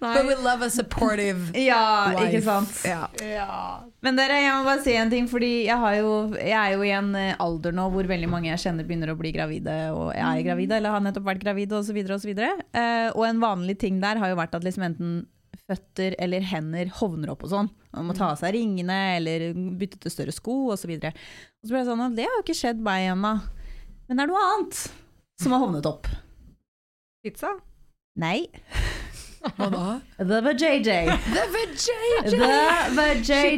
[0.00, 2.26] But we love a supportive ja, life.
[2.28, 2.80] ikke sant.
[2.86, 3.82] Ja.
[4.04, 6.86] Men dere, jeg må bare si en ting, fordi jeg, har jo, jeg er jo
[6.86, 10.10] i en eh, alder nå hvor veldig mange jeg kjenner begynner å bli gravide, og
[10.16, 11.94] jeg er gravide, eller har nettopp vært gravid osv.
[12.04, 14.66] Og, så videre, og, så eh, og en vanlig ting der har jo vært at
[14.66, 15.14] liksom enten
[15.64, 17.70] føtter eller hender hovner opp og sånn.
[17.94, 20.92] Man må ta av seg ringene eller bytte til større sko osv.
[20.98, 23.36] Og, så og så ble jeg sånn at det har jo ikke skjedd meg ennå.
[24.08, 24.82] Men det er noe annet
[25.40, 26.10] som har hovnet opp.
[27.24, 27.54] Pizza?
[28.20, 28.44] Nei.
[29.58, 29.84] Hva da?
[30.18, 30.90] The VJJ.
[31.28, 32.30] The vajayjay!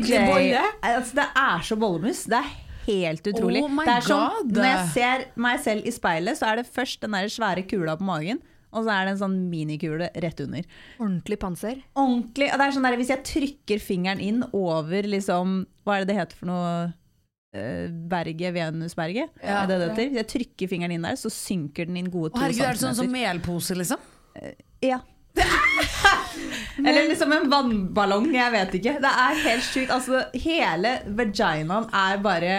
[0.03, 0.57] The VJJ.
[0.83, 2.25] Altså, det er så bollemus.
[2.31, 2.51] Det er
[2.87, 3.62] helt utrolig.
[3.64, 7.03] Oh det er som, når jeg ser meg selv i speilet, så er det først
[7.05, 8.42] den der svære kula på magen,
[8.75, 10.66] og så er det en sånn minikule rett under.
[10.99, 11.81] Ordentlig panser?
[11.94, 12.51] Ordentlig.
[12.53, 16.12] Og det er sånn der, hvis jeg trykker fingeren inn over liksom Hva er det
[16.12, 16.70] det heter for noe?
[17.57, 19.33] Eh, Berget, Venusberget?
[19.40, 19.62] Ja.
[19.70, 20.16] det det heter?
[20.18, 22.99] Jeg trykker fingeren inn der, så synker den inn gode to herregud, er det sånn
[22.99, 24.03] som melpose, liksom?
[24.85, 25.01] Ja.
[26.87, 28.96] Eller liksom en vannballong, jeg vet ikke.
[29.03, 29.92] Det er helt sjukt.
[29.94, 32.59] Altså, hele vaginaen er bare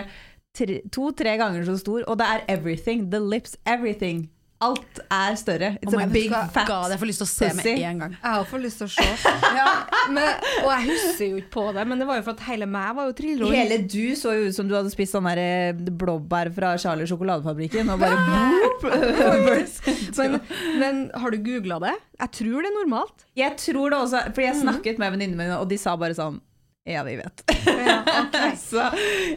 [0.94, 3.12] to-tre ganger så stor, og det er everything.
[3.12, 4.26] The lips, everything.
[4.58, 5.68] Alt er større.
[5.84, 7.74] It's Oh a big God, fat God, jeg får lyst til å se pussy.
[7.78, 8.14] med en gang.
[8.16, 9.34] Jeg har fått lyst til å se.
[9.54, 9.66] Ja,
[10.10, 10.30] men,
[10.64, 12.96] og jeg husker jo ikke på det, men det var jo for at hele meg
[12.98, 13.54] var jo trillrund.
[13.54, 17.06] Hele du så jo ut som du hadde spist sånn der, eh, blåbær fra Charlie
[17.12, 18.88] sjokoladefabrikken, og bare boop!
[20.18, 20.40] Men,
[20.80, 21.94] men har du googla det?
[22.18, 23.26] Jeg tror det er normalt.
[23.38, 26.40] Jeg tror det også, for jeg snakket med venninnene mine, og de sa bare sånn
[26.88, 27.44] Ja, vi vet.
[27.68, 28.56] Ja, okay.
[28.70, 28.82] Så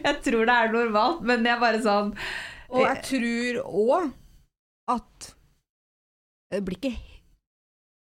[0.01, 2.13] jeg tror det er normalt, men jeg bare sånn
[2.71, 4.09] Og jeg tror òg
[4.89, 5.33] at
[6.51, 6.97] det blir ikke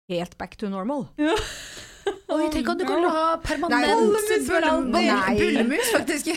[0.10, 1.10] helt back to normal.
[2.32, 4.94] Oi, tenk om du kan ha permanent Nei, bullemus for bulle- alltid.
[4.94, 5.36] Nei.
[5.40, 6.32] bullemus, faktisk.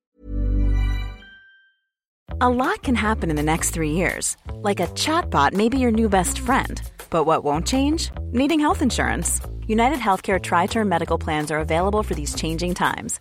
[2.40, 4.37] A lot can happen in the next three years.
[4.62, 6.83] Like a chatbot may be your new best friend.
[7.11, 8.11] But what won't change?
[8.33, 9.40] Needing health insurance.
[9.66, 13.20] United Healthcare Tri Term Medical Plans are available for these changing times.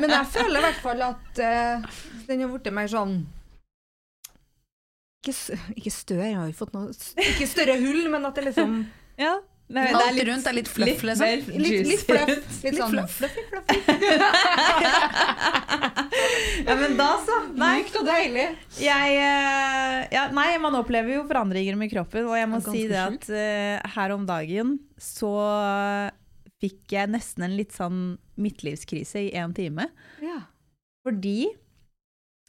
[0.00, 1.76] Men jeg føler i hvert fall at uh,
[2.28, 3.14] den har blitt mer sånn
[5.22, 5.34] ikke,
[5.78, 6.90] ikke større, jeg har jo fått noe
[7.22, 8.70] Ikke større hull, men at det liksom
[9.22, 9.36] Ja.
[9.72, 11.24] Det, Alt rundt er litt fluff, liksom.
[11.24, 12.28] mer Litt, litt fluff.
[12.64, 13.78] Litt sånn fluffy, fluffy.
[16.66, 17.36] Ja, men da så.
[17.58, 18.44] Mykt og deilig.
[18.82, 23.00] jeg, eh, ja, nei, man opplever jo forandringer med kroppen, og jeg må si det
[23.00, 25.32] at uh, her om dagen så
[26.62, 27.98] fikk jeg nesten en litt sånn
[28.38, 29.88] midtlivskrise i én time.
[30.22, 30.44] Ja.
[31.06, 31.50] Fordi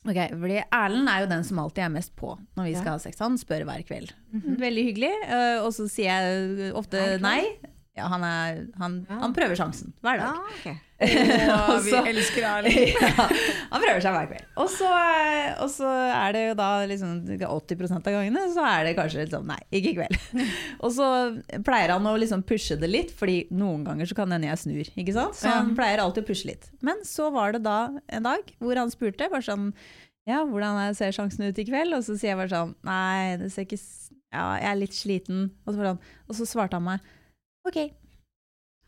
[0.04, 2.80] Ok, fordi Erlend er jo den som alltid er mest på når vi Ja.
[2.82, 3.20] skal ha sex.
[3.24, 4.10] Han spør hver kveld.
[4.60, 5.12] Veldig hyggelig.
[5.30, 7.38] Uh, og så sier jeg ofte nei.
[7.94, 9.20] Ja, han, er, han, Ja.
[9.22, 10.34] han prøver sjansen hver dag.
[10.34, 10.80] Ja, ok.
[11.04, 12.94] ja, vi så- elsker Erling.
[12.96, 13.26] ja,
[13.70, 14.48] han prøver seg hver kveld.
[14.64, 14.90] Og så,
[15.62, 19.36] og så er det jo da liksom 80% av gangene så er det kanskje litt
[19.36, 20.18] sånn nei, ikke i kveld.
[20.84, 21.08] Og så
[21.68, 24.90] pleier han å liksom pushe det litt, fordi noen ganger så kan hende jeg snur.
[25.04, 25.38] ikke sant?
[25.38, 26.72] Så han pleier alltid å pushe litt.
[26.82, 27.78] Men så var det da
[28.10, 29.70] en dag hvor han spurte bare sånn
[30.26, 31.94] ja, hvordan er- ser sjansen ut i kveld?
[31.94, 33.78] Og så sier jeg bare sånn nei, det ser ikke
[34.34, 35.52] ja, jeg er litt sliten.
[35.68, 37.12] Og så, og så svarte han meg
[37.68, 37.80] ok.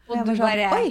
[0.06, 0.88] Og du sånn, bare Oi!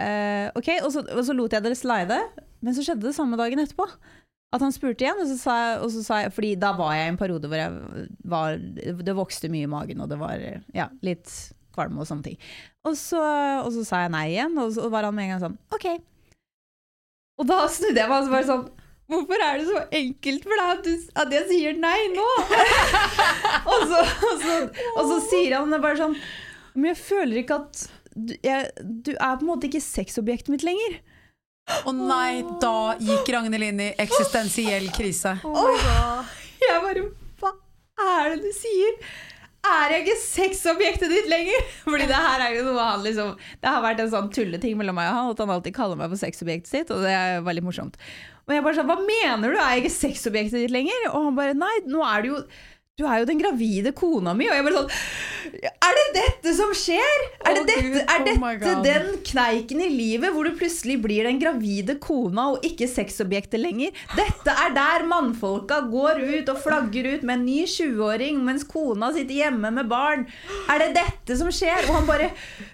[0.00, 2.16] Uh, ok, og så, og så lot jeg det slide,
[2.64, 3.86] men så skjedde det samme dagen etterpå.
[4.50, 7.06] At han spurte igjen, og så sa jeg, så sa jeg Fordi da var jeg
[7.06, 10.42] i en periode hvor jeg var Det vokste mye i magen, og det var
[10.74, 11.30] ja, litt
[11.70, 12.38] kvalme og sånne ting.
[12.82, 13.20] Og så,
[13.62, 15.86] og så sa jeg nei igjen, og så var han med en gang sånn OK.
[17.40, 18.68] Og da snudde jeg meg og så bare sånn
[19.10, 22.26] Hvorfor er det så enkelt for deg at, du, at jeg sier nei nå?
[23.72, 24.02] og, så,
[24.94, 26.14] og så sier han bare sånn
[26.74, 30.66] Men jeg føler ikke at du, jeg, du er på en måte ikke sexobjektet mitt
[30.66, 31.00] lenger.
[31.86, 35.36] Å nei, da gikk Ragnhild inn i eksistensiell krise.
[36.60, 37.04] Jeg bare
[37.40, 37.52] Hva
[38.24, 38.96] er det du sier?
[39.60, 41.64] Er jeg ikke sexobjektet ditt lenger?
[41.84, 44.96] Fordi det her er jo noe han liksom Det har vært en sånn tulleting mellom
[44.96, 47.66] meg og han, at han alltid kaller meg for sexobjektet sitt, og det er veldig
[47.66, 48.00] morsomt.
[48.48, 49.58] Og jeg bare sånn Hva mener du?
[49.60, 51.10] Er jeg ikke sexobjektet ditt lenger?
[51.12, 52.40] Og han bare Nei, nå er det jo
[53.00, 54.48] du er jo den gravide kona mi.
[54.50, 57.22] Og jeg bare sånn Er det dette som skjer?
[57.48, 61.40] Er, det dette, er oh dette den kneiken i livet hvor du plutselig blir den
[61.40, 63.96] gravide kona og ikke sexobjektet lenger?
[64.18, 69.12] Dette er der mannfolka går ut og flagger ut med en ny 20-åring mens kona
[69.16, 70.26] sitter hjemme med barn.
[70.70, 71.88] Er det dette som skjer?
[71.88, 72.30] Og han bare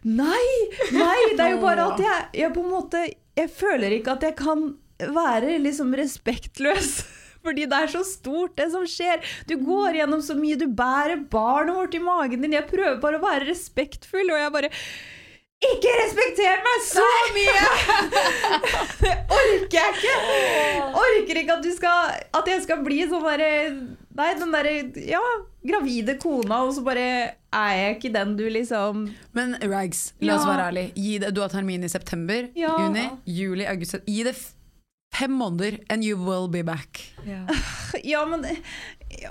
[0.07, 0.49] Nei!
[0.95, 1.21] Nei!
[1.37, 3.03] Det er jo bare at jeg, jeg på en måte
[3.37, 7.05] Jeg føler ikke at jeg kan være liksom respektløs.
[7.47, 9.23] Fordi det er så stort, det som skjer.
[9.47, 12.57] Du går gjennom så mye, du bærer barnet vårt i magen din.
[12.59, 14.71] Jeg prøver bare å være respektfull, og jeg bare
[15.67, 17.63] Ikke respekter meg så mye!
[19.01, 20.17] Det orker jeg ikke!
[21.01, 23.51] Orker ikke at du skal At jeg skal bli sånn derre
[24.17, 24.75] Nei, den derre
[25.09, 25.23] Ja,
[25.67, 27.07] gravide kona, og så bare
[27.57, 29.07] er jeg ikke den du liksom
[29.37, 30.51] Men Rags, la oss Ja.
[30.53, 30.85] være ærlig.
[30.97, 32.75] Gi det, du har termin i september, Ja.
[32.85, 33.97] juni, juli, august.
[34.07, 34.37] Gi det
[35.15, 37.15] fem måneder, and you will be back.
[38.05, 38.45] Ja, men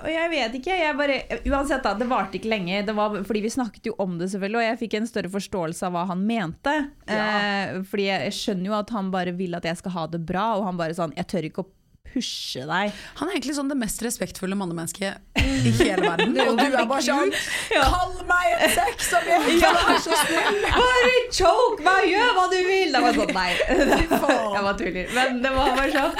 [0.08, 0.74] jeg vet ikke.
[0.80, 2.80] Jeg bare, uansett, da, det varte ikke lenge.
[2.86, 5.86] Det var, fordi vi snakket jo om det, selvfølgelig, og jeg fikk en større forståelse
[5.86, 6.74] av hva han mente.
[7.06, 10.22] Eh, fordi jeg, jeg skjønner jo at han bare vil at jeg skal ha det
[10.26, 11.70] bra, og han bare sånn Jeg tør ikke å
[12.16, 12.96] pushe deg.
[13.20, 16.36] Han er egentlig sånn det mest respektfulle mannemennesket i hele verden.
[16.46, 17.32] Og du er bare sånn
[17.70, 20.60] Kall meg et ikke er så snill!
[20.80, 22.92] Bare choke meg, gjør hva du vil!
[22.94, 23.48] Det var sånn, nei.
[23.96, 25.10] Jeg bare tuller.
[25.16, 26.14] Men det var bare sånn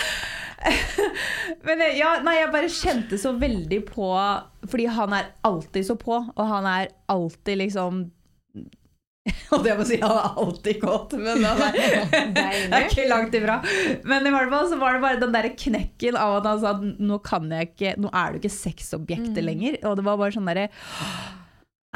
[1.66, 4.08] Men ja, nei, jeg bare kjente så veldig på
[4.66, 8.06] Fordi han er alltid så på, og han er alltid liksom
[9.50, 11.76] Holdt jeg må si, han er alltid kåt, men han er,
[12.34, 13.56] det er ikke langt ifra.
[14.06, 16.74] Men i hvert fall så var det bare den der knekken av at han sa
[16.76, 19.80] at nå kan jeg ikke Nå er du ikke sexobjektet lenger.
[19.88, 20.68] Og det var bare sånn derre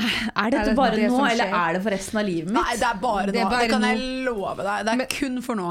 [0.01, 2.59] Er dette det bare det nå, eller er det for resten av livet mitt?
[2.59, 3.35] Nei, det er bare nå.
[3.35, 4.85] Det Det, er kan jeg love deg.
[4.87, 5.71] Det er Men- kun for nå.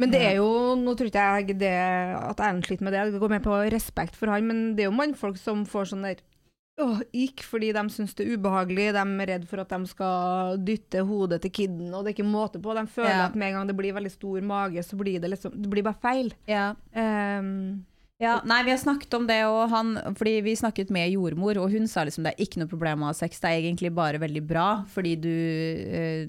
[0.00, 0.46] Men det er jo,
[0.80, 1.74] nå tror ikke jeg det,
[2.16, 4.88] at Erlend sliter med det, det går mer på respekt for han, men det er
[4.88, 6.22] jo mannfolk som får sånn der
[6.80, 10.58] Åh, ikke fordi de syns det er ubehagelig, de er redd for at de skal
[10.64, 12.72] dytte hodet til kiden, og det er ikke måte på.
[12.74, 13.26] De føler Ja.
[13.26, 15.82] at med en gang det blir veldig stor mage, så blir det liksom Det blir
[15.84, 16.32] bare feil.
[16.48, 16.74] Ja.
[16.94, 17.84] Ehm,
[18.20, 21.72] Ja, nei, vi har snakket om det, og han, fordi vi snakket med jordmor, og
[21.72, 24.20] hun sa liksom det er ikke noe problem å ha sex, det er egentlig bare
[24.20, 26.28] veldig bra, fordi du, eh,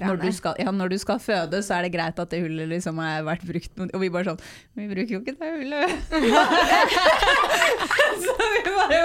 [0.00, 2.70] når, du skal, ja, når du skal føde, så er det greit at det hullet
[2.70, 4.40] liksom har vært brukt, og vi bare sånn,
[4.80, 5.92] vi bruker jo ikke det hullet.
[8.24, 9.00] så vi bare,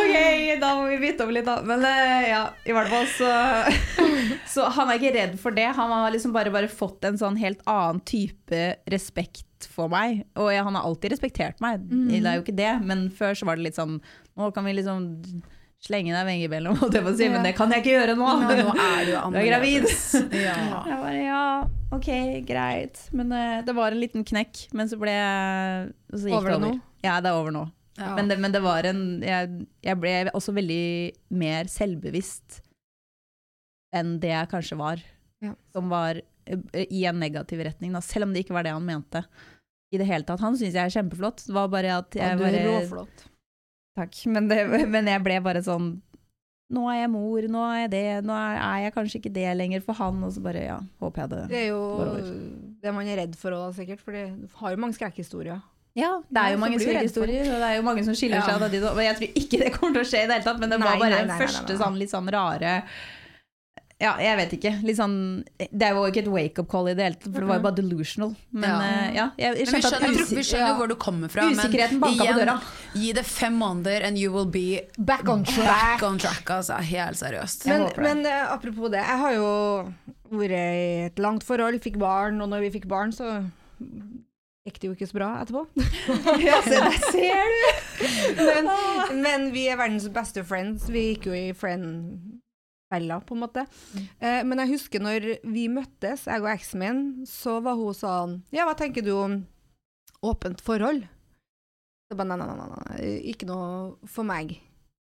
[0.00, 0.16] ok,
[0.64, 3.30] da må vi bytte om litt da, men eh, ja, i hvert fall så,
[4.56, 7.38] så han er ikke redd for det, han har liksom bare, bare fått en sånn
[7.38, 9.46] helt annen type respekt
[9.80, 13.08] for meg, og jeg, han har alltid respektert meg, det er jo ikke det, men
[13.16, 13.98] før så var det litt sånn,
[14.38, 15.08] nå kan vi liksom
[15.80, 18.28] slenge deg vengebellen, holdt jeg på å si, men det kan jeg ikke gjøre nå.
[18.42, 19.86] Men nå er du Du er gravid.
[20.50, 20.56] Ja.
[20.84, 21.44] Jeg bare, ja,
[21.96, 22.10] ok,
[22.48, 23.00] greit.
[23.16, 26.60] Men uh, det var en liten knekk, men så ble jeg så gikk Over det
[26.66, 26.72] nå?
[27.04, 27.64] Ja, det er over nå.
[28.00, 28.14] Ja.
[28.16, 30.84] Men, det, men det var en jeg, jeg ble også veldig
[31.36, 32.60] mer selvbevisst
[33.96, 35.00] enn det jeg kanskje var.
[35.44, 35.54] Ja.
[35.74, 38.86] Som var eh, i en negativ retning, da, selv om det ikke var det han
[38.86, 39.24] mente.
[39.90, 40.40] I det hele tatt.
[40.44, 41.42] Han syns jeg er kjempeflott.
[41.48, 43.24] Det var bare at jeg ja, du er bare råflott.
[43.98, 44.20] Takk.
[44.30, 45.96] Men, det, men jeg ble bare sånn
[46.70, 49.80] Nå er jeg mor, nå er jeg det, nå er jeg kanskje ikke det lenger
[49.82, 50.20] for han.
[50.22, 52.28] Og så bare, ja, håper jeg det Det er jo over.
[52.84, 55.58] det man er redd for òg, sikkert, for du har jo mange skrekkhistorier.
[55.98, 58.46] Ja, det er jo så mange skrekkhistorier, og det er jo mange som skiller Ja.
[58.46, 58.84] seg.
[58.86, 60.78] og jeg tror ikke det kommer til å skje i det hele tatt, men det
[60.78, 61.80] var bare den nei, nei, første nei, nei.
[61.82, 62.74] sånn litt sånn rare
[64.00, 64.70] Ja, jeg vet ikke.
[64.88, 65.16] Litt sånn
[65.60, 67.64] Det er jo ikke et wake-up call i det hele tatt, for det var jo
[67.66, 68.30] bare delusional.
[68.50, 68.76] Men Ja.
[68.80, 72.00] Uh, ja, jeg, jeg Men vi at skjønner, vi skjønner hvor du kommer fra, Usikkerheten
[72.00, 72.54] men igjen, på døra.
[72.96, 75.68] gi det fem måneder and you will be Back on track.
[76.00, 77.66] back on track altså, helt seriøst.
[77.68, 79.50] Men, men uh, apropos det, jeg har jo
[80.30, 83.42] vært i et langt forhold, fikk barn, og når vi fikk barn, så
[84.64, 85.66] gikk det jo ikke så bra etterpå.
[86.46, 87.62] ja, se, der ser du!
[88.40, 88.68] men,
[89.24, 90.88] men vi er verdens beste friends.
[90.92, 91.50] Vi gikk jo i
[92.90, 93.66] friend-fella, på en måte.
[94.18, 98.42] Eh, men jeg husker når vi møttes, jeg og eksen min, så var hun sånn
[98.52, 99.46] Ja, hva tenker du om
[100.22, 101.06] åpent forhold?
[102.10, 104.58] Så bare, nei, nei, nei, nei, ikke noe for meg.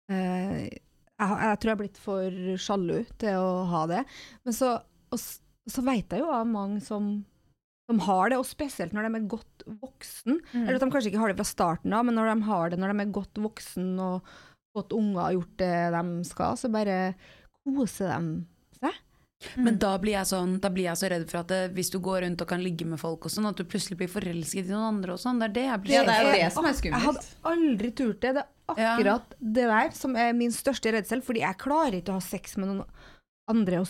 [0.09, 0.79] Eh, jeg,
[1.19, 4.03] jeg tror jeg er blitt for sjalu til å ha det.
[4.45, 4.77] Men så,
[5.11, 7.17] og, så vet jeg jo av mange som,
[7.89, 10.39] som har det, og spesielt når de er godt voksen.
[10.63, 12.79] Eller at de kanskje ikke har det fra starten av, men når de har det
[12.79, 14.35] når de er godt voksen og
[14.75, 16.99] fått unger og gjort det de skal, så bare
[17.65, 18.45] koser de
[18.79, 19.01] seg.
[19.59, 21.97] Men da blir, jeg sånn, da blir jeg så redd for at det, hvis du
[21.99, 24.71] går rundt og kan ligge med folk og sånn, at du plutselig blir forelsket i
[24.71, 25.41] noen andre og sånn.
[25.41, 27.91] Det er det jeg blir Ja, det er jo det som er Jeg hadde aldri
[27.99, 28.33] turt det.
[28.33, 28.95] Det er Ja.
[28.95, 32.55] akkurat det der som er min største redsel, fordi jeg klarer ikke å ha sex
[32.57, 32.85] med noen
[33.47, 33.81] andre.
[33.81, 33.87] Og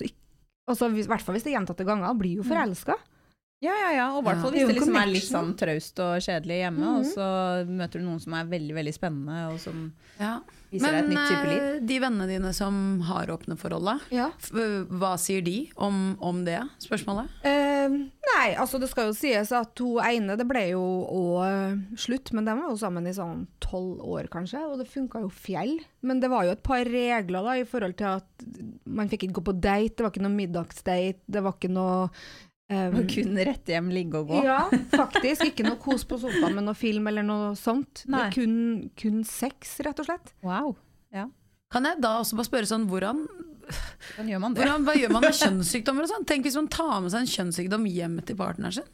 [0.67, 2.17] altså, hvis- I hvert fall hvis det er gjentatte ganger.
[2.17, 2.95] Blir jo forelska.
[3.65, 4.07] Ja, ja, ja.
[4.15, 6.85] Og i hvert fall Det hvis det liksom er litt sånn traust og kjedelig hjemme,
[6.85, 6.99] Mhm.
[6.99, 7.29] og så
[7.67, 10.39] møter du noen som er veldig, veldig spennende, og som Ja.
[10.71, 11.61] viser deg et nytt type liv.
[11.61, 14.29] Men de vennene dine som har åpne forhold, da, Ja.
[14.51, 17.27] hva sier de om, om det spørsmålet?
[17.43, 17.89] Uh,
[18.35, 22.45] nei, altså det skal jo sies at to ene, det ble jo òg slutt, men
[22.45, 25.79] de var jo sammen i sånn tolv år kanskje, og det funka jo fjell.
[26.03, 28.23] Men det var jo et par regler da i forhold til at
[28.85, 32.09] man fikk ikke gå på date, det var ikke noe middagsdate, det var ikke noe
[32.69, 34.43] eh, Og kun rett hjem, ligge og gå.
[34.45, 35.45] Ja, faktisk.
[35.51, 38.03] Ikke noe kos på sofaen med noe film eller noe sånt.
[38.07, 38.55] Det er kun,
[38.97, 40.33] kun sex, rett og slett.
[40.45, 40.75] Wow.
[41.71, 43.23] Kan jeg da også bare spørre sånn, hvordan,
[43.65, 44.61] Hvordan gjør man det?
[44.61, 46.27] hvordan, hva gjør man med kjønnssykdommer og sånn?
[46.29, 48.91] Tenk hvis man tar med seg en kjønnssykdom hjem til partneren sin.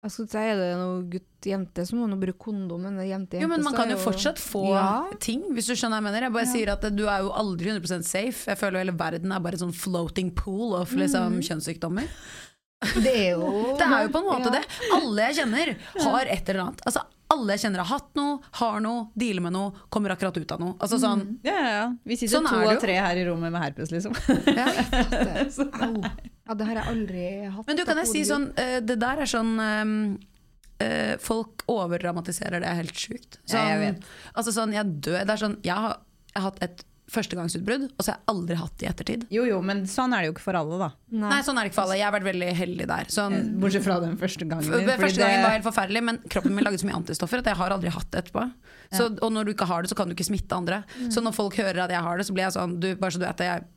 [0.00, 2.86] Jeg skulle si, Er det noe gutt-jente, så må man bruke kondom.
[2.88, 4.86] Men jente-jente Jo, men man kan jo fortsatt få Ja.
[5.20, 6.24] ting, hvis du skjønner hva jeg mener.
[6.24, 8.46] Jeg bare sier at du er jo aldri 100 safe.
[8.48, 12.08] Jeg føler hele verden er bare en sånn floating pool of liksom, kjønnssykdommer.
[12.80, 14.58] Det er jo Det er jo på en måte Ja.
[14.58, 14.62] det.
[14.96, 16.80] Alle jeg kjenner har et eller annet.
[16.88, 20.54] Altså, alle jeg kjenner har hatt noe, har noe, dealer med noe, kommer akkurat ut
[20.54, 20.74] av noe.
[20.80, 21.36] Altså sånn mm.
[21.46, 21.84] ja, ja.
[22.08, 24.16] Vi sitter Sånn to av tre her i rommet med herpes, liksom.
[24.48, 24.66] det.
[26.50, 27.66] Ja, det har jeg aldri hatt.
[27.68, 29.92] Men du, kan jeg si sånn eh, Det der er sånn um,
[30.82, 33.38] uh, Folk overdramatiserer det er helt sjukt.
[33.52, 34.08] Ja, jeg vet.
[34.34, 36.00] Altså sånn, jeg dør Det er sånn Jeg har,
[36.32, 39.24] jeg har hatt et førstegangsutbrudd, og så har jeg aldri hatt det i ettertid.
[39.34, 40.88] Jo jo, men sånn er det jo ikke for alle, da.
[41.24, 41.98] Nei, sånn er det ikke for alle.
[41.98, 43.10] Jeg har vært veldig heldig der.
[43.12, 44.70] Sånn, Bortsett fra den første gangen.
[44.70, 47.60] Fordi Første gangen var helt forferdelig, men kroppen min laget så mye antistoffer at jeg
[47.60, 48.46] har aldri hatt det etterpå.
[48.94, 50.82] Så, og når du ikke har det, så kan du ikke smitte andre.
[51.10, 53.22] Så når folk hører at jeg har det, så blir jeg sånn du, Bare så
[53.22, 53.68] du vet det, jeg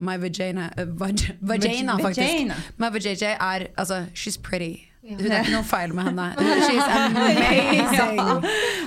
[0.00, 2.20] My vagina uh, vagina, Vagina, faktisk.
[2.22, 2.54] Vagina.
[2.78, 4.87] My vagina er Altså, she's pretty.
[5.02, 6.24] Hun er ikke noe feil med henne.
[6.36, 8.18] She's amazing.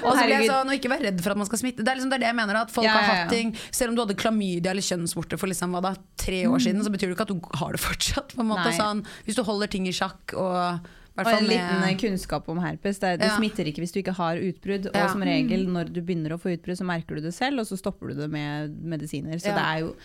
[0.02, 1.86] Og så blir jeg sånn, og ikke vær redd for at man skal smitte.
[1.86, 2.62] Det er liksom det, er det jeg mener.
[2.62, 5.40] At folk Ja, har ja, har hatt ting Selv om du hadde klamydia eller kjønnsvorte
[5.40, 8.36] for liksom, da, tre år siden, så betyr det ikke at du har det fortsatt.
[8.36, 10.90] Sånn, hvis du holder ting i sjakk og
[11.22, 12.98] Og en liten kunnskap om herpes.
[13.00, 13.36] Det, du Ja.
[13.38, 14.88] smitter ikke hvis du ikke har utbrudd.
[14.88, 15.08] Og Ja.
[15.12, 17.78] som regel når du begynner å få utbrudd, så merker du det selv, og så
[17.78, 19.36] stopper du det med medisiner.
[19.40, 19.56] Så Ja.
[19.60, 19.96] det er jo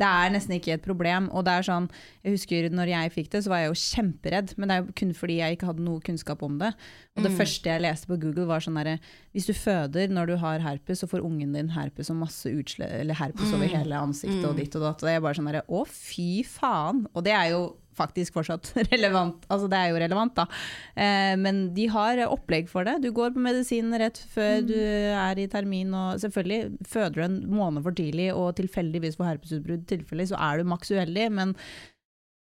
[0.00, 1.28] det er nesten ikke et problem.
[1.36, 1.88] Og det er sånn,
[2.24, 4.54] jeg husker når jeg fikk det, så var jeg jo kjemperedd.
[4.56, 6.72] Men det er jo kun fordi jeg ikke hadde noe kunnskap om det.
[7.16, 7.26] Og Mm.
[7.28, 8.98] det første jeg leste på Google, var sånn derre
[9.34, 12.86] Hvis du føder når du har herpes, så får ungen din herpes og masse utsle,
[12.88, 13.76] Eller herpes over Mm.
[13.76, 15.02] hele ansiktet og ditt og datt.
[15.02, 17.06] Og det er bare sånn derre Å, fy faen!
[17.14, 19.44] Og det er jo faktisk fortsatt relevant.
[19.52, 20.48] Altså det er jo relevant, da.
[20.96, 22.98] Eh, men de har opplegg for det.
[23.04, 27.38] Du går på medisin rett før du er i termin, og selvfølgelig føder du en
[27.60, 31.54] måned for tidlig og tilfeldigvis får herpesutbrudd tilfeldig, så er du maks uheldig, men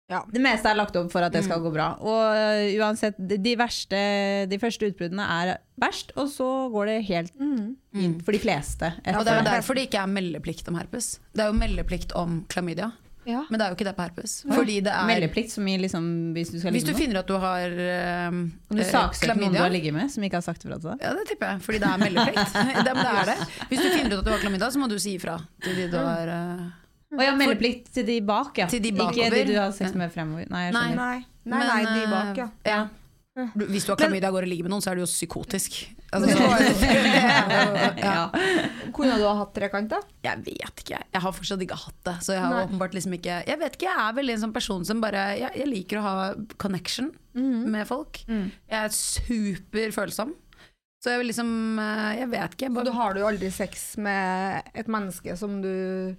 [0.09, 0.21] Ja.
[0.31, 1.87] det meste er lagt opp for at det skal gå bra.
[1.99, 3.99] Og øh, uansett, de- verste,
[4.47, 8.93] de første utbruddene er verst, og så går det helt inn for de fleste.
[9.03, 11.17] Og det er jo derfor det ikke er meldeplikt om herpes.
[11.35, 12.93] Det er jo meldeplikt om klamydia,
[13.27, 13.43] Ja.
[13.51, 14.35] men det er jo ikke det på herpes.
[14.47, 16.05] Fordi det er Meldeplikt som i liksom,
[16.37, 18.39] hvis du skal Hvis du med finner at du har øh,
[18.71, 21.03] du eh, saksøke noen du har ligget med, som ikke har sagt ifra til deg?
[21.03, 22.59] Ja, det tipper jeg, fordi det er meldeplikt.
[22.87, 23.39] det, det er det.
[23.71, 25.89] Hvis du finner ut at du har klamydia, så må du si ifra til de
[25.91, 26.63] du har øh,
[27.17, 28.71] Å ja, meldeplikt til de bak, ja.
[28.71, 30.47] Til de Ikke de du har sex med fremover.
[30.53, 30.87] Nei, jeg Nei.
[30.95, 31.19] Nei,
[31.51, 32.49] nei, nei, de bak, ja.
[32.63, 32.87] eh, ja.
[33.67, 35.83] Hvis du har klamydia og går og ligger med noen, så er du jo psykotisk.
[36.17, 36.87] Altså, så,
[37.21, 37.91] ja.
[38.01, 38.25] Ja.
[38.97, 40.01] Kunne du ha hatt trekant, da?
[40.25, 42.15] Jeg vet ikke, jeg har fortsatt ikke hatt det.
[42.25, 42.65] Så jeg har Nei.
[42.67, 45.53] åpenbart liksom ikke Jeg vet ikke, jeg er veldig en sånn person som bare Jeg,
[45.61, 46.17] jeg liker å ha
[46.63, 47.67] connection Mhm.
[47.69, 48.23] med folk.
[48.27, 50.31] Jeg er superfølsom.
[51.05, 52.65] Så jeg vil liksom eh, Jeg vet ikke.
[52.65, 56.17] Jeg Så bare, du har du aldri sex med et menneske som du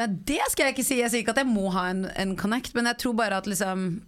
[0.00, 0.98] Nei, det skal jeg ikke si.
[1.00, 3.46] Jeg sier ikke at jeg må ha en, en connect, men jeg tror bare at
[3.48, 4.02] liksom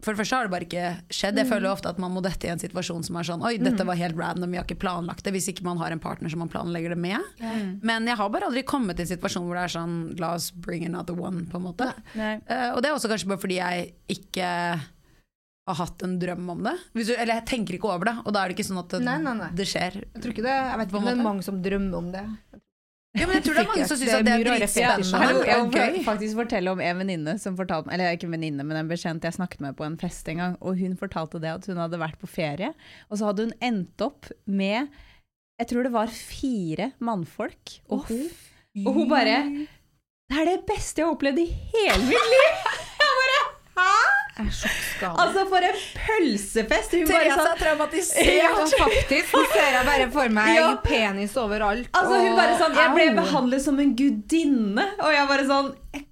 [0.00, 1.38] For det første har det bare ikke skjedd.
[1.42, 3.84] Jeg føler ofte at man må dette i en situasjon som er sånn Oi, dette
[3.84, 5.34] var helt random, vi har ikke planlagt det.
[5.36, 7.20] Hvis ikke man har en partner som man planlegger det med.
[7.84, 10.50] Men jeg har bare aldri kommet til en situasjon hvor det er sånn La oss
[10.52, 11.90] bring another one, på en måte.
[12.16, 14.48] Eh, og det er også kanskje bare fordi jeg ikke
[15.70, 16.72] har hatt en drøm om det.
[16.96, 19.02] Du, eller jeg tenker ikke over det, og da er det ikke sånn at det,
[19.06, 19.50] Nei, nei, nei.
[19.54, 20.00] det skjer.
[20.02, 22.24] Jeg tror ikke det Jeg vet ikke om det er mange som drømmer om det.
[23.18, 25.46] Ja, men jeg tror det er mange som syns det er dritspennende.
[25.48, 28.90] Jeg må faktisk fortelle om en venninne som fortalte Eller ikke en venninne, men en
[28.90, 30.54] bekjent jeg snakket med på en fest en gang.
[30.62, 32.70] Og hun fortalte det at hun hadde vært på ferie,
[33.10, 34.86] og så hadde hun endt opp med
[35.58, 37.80] Jeg tror det var fire mannfolk.
[37.90, 38.28] Og, hun,
[38.86, 39.40] og hun bare
[40.30, 42.79] Det er det beste jeg har opplevd i hele mitt liv!
[44.44, 46.94] Bare Altså, for en pølsefest!
[46.96, 48.30] Hun bare Therese sånn er traumatisert.
[48.40, 49.34] Ja, faktisk.
[49.36, 50.68] Nå ser jeg bare for meg Ja.
[50.84, 51.90] penis overalt.
[51.96, 54.86] Altså hun bare sånn, Jeg ble behandlet som en gudinne.
[55.00, 56.06] Og jeg bare sånn Jeg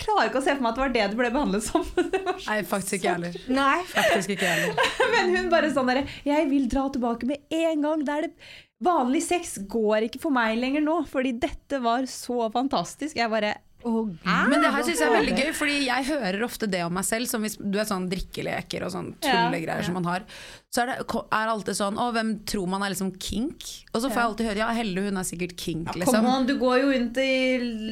[0.00, 1.84] klarer ikke å se for meg at det var det du ble behandlet som.
[2.14, 3.38] Det var Nei, faktisk ikke jeg heller.
[3.52, 3.78] Nei.
[3.90, 4.90] Faktisk ikke heller.
[5.14, 8.04] Men hun bare sånn derre Jeg vil dra tilbake med en gang.
[8.06, 8.34] Det er det
[8.80, 13.18] Vanlig sex går ikke for meg lenger nå, fordi dette var så fantastisk.
[13.18, 13.50] Jeg bare
[13.84, 17.06] Men det her syns jeg er veldig gøy, Fordi jeg hører ofte det om meg
[17.08, 17.30] selv.
[17.30, 20.26] Som hvis du er sånn drikkeleker og sånn tullegreier som man har.
[20.70, 23.64] Så er det er alltid sånn Å, hvem tror man er liksom kink?
[23.90, 26.28] Og så får jeg alltid høre ja, Helle hun er sikkert kink, liksom.
[26.30, 27.32] an, du går jo rundt i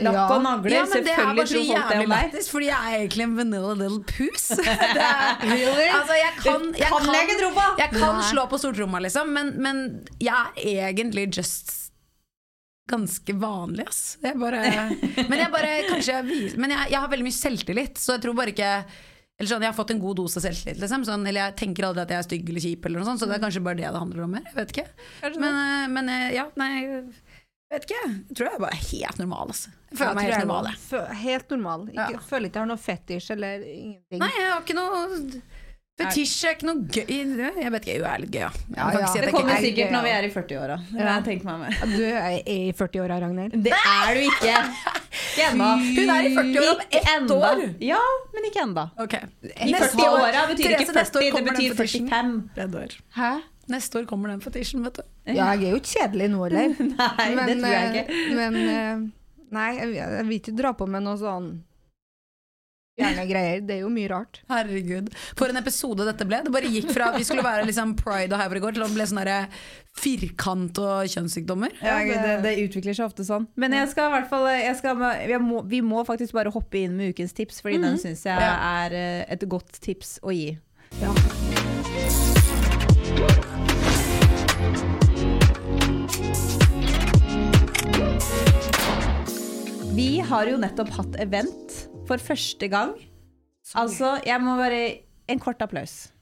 [0.07, 0.77] lakk og nagler.
[0.77, 4.05] Ja, men det er bare så jævlig lættis, fordi jeg er egentlig en vanilla little.
[4.59, 7.83] Det er, altså, jeg kan, jeg kan jeg kan.
[7.83, 9.83] Jeg kan slå på stortromma, liksom, men, men
[10.22, 11.88] jeg er egentlig just
[12.90, 14.01] ganske vanlig, ass.
[14.24, 14.62] Jeg bare,
[15.31, 16.16] men jeg bare kanskje
[16.59, 18.72] Men jeg, jeg har veldig mye selvtillit, så jeg tror bare ikke
[19.38, 21.05] eller sånn, Jeg har fått en god dose selvtillit, liksom.
[21.07, 23.29] Sånn, eller jeg tenker aldri at jeg er stygg eller kjip, eller noe sånt, så
[23.31, 24.48] det er kanskje bare det det handler om her.
[24.48, 24.87] Jeg vet ikke.
[25.38, 27.05] Men, eh, men eh, ja, nei jeg
[27.70, 28.01] vet ikke.
[28.09, 29.70] Jeg tror jeg er bare helt normal, altså.
[29.92, 30.68] Jeg føler Ja, meg helt jeg normal.
[30.72, 31.16] jeg.
[31.22, 31.87] Helt normal.
[31.92, 32.22] Ikke, Ja.
[32.33, 34.22] Føler ikke jeg har noe fetisj eller ingenting.
[34.24, 35.03] Nei, jeg har ikke noe
[35.98, 38.50] Fetisj er ikke noe gøy Jeg vet ikke, jo, jeg er litt gøy, ja.
[38.77, 39.08] Ja, ja.
[39.10, 40.77] si Det kommer ikke er sikkert gøy, når vi er i 40-åra.
[40.92, 41.56] Det har Ja.
[41.90, 43.58] Du er i 40-åra, Ragnhild.
[43.66, 44.54] Det er du ikke!
[45.18, 45.68] Ikke ennå.
[45.98, 47.38] Hun er i 40-åra om ett enda.
[47.50, 47.62] år.
[47.83, 48.00] Ja,
[48.35, 48.87] men ikke ennå.
[49.04, 49.14] Ok.
[49.42, 52.83] I 40-åra betyr Therese, ikke 40, det betyr 45.
[52.83, 52.98] År.
[53.18, 53.33] Hæ?
[53.68, 55.06] Neste år kommer den fetisjen, vet du.
[55.29, 56.77] Ja, jeg er jo ikke kjedelig nå, eller?
[56.94, 58.20] Nei, det tror jeg eh, ikke.
[58.38, 59.08] Men eh,
[59.58, 61.50] Nei, jeg, jeg vil ikke dra på med noe sånn
[62.99, 63.61] Gjerne greier.
[63.65, 64.40] Det er jo mye rart.
[64.51, 65.11] Herregud.
[65.38, 66.40] For en episode dette ble.
[66.44, 69.23] Det bare gikk fra vi skulle være liksom pride og Havregård til å bli sånn
[69.99, 71.75] firkant og kjønnssykdommer.
[71.83, 73.49] Ja, det, det utvikler seg ofte sånn.
[73.59, 75.03] Men jeg skal i hvert fall jeg skal,
[75.42, 78.99] må, Vi må faktisk bare hoppe inn med ukens tips, Fordi den syns jeg er
[78.99, 80.57] eh, et godt tips å gi.
[89.99, 91.73] Vi har jo nettopp hatt event
[92.07, 92.92] for første gang.
[93.75, 94.83] Altså, jeg må bare
[95.29, 96.13] En kort applaus.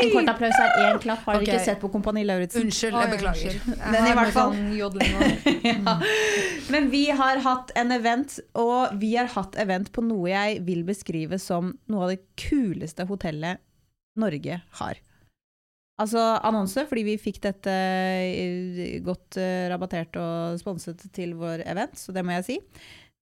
[0.00, 1.26] En kort applaus er én klapp.
[1.28, 2.64] Har dere ikke sett på Kompani Lauritzen?
[2.64, 3.60] Unnskyld, jeg beklager.
[3.92, 4.72] Men i hvert fall Sånn
[5.68, 5.98] ja.
[6.72, 10.86] Men vi har hatt en event, og vi har hatt event på noe jeg vil
[10.88, 13.60] beskrive som noe av det kuleste hotellet
[14.16, 15.04] Norge har.
[16.02, 21.96] Altså annonse, fordi vi fikk dette eh, godt uh, rabattert og sponset til vår event,
[21.96, 22.56] så det må jeg si.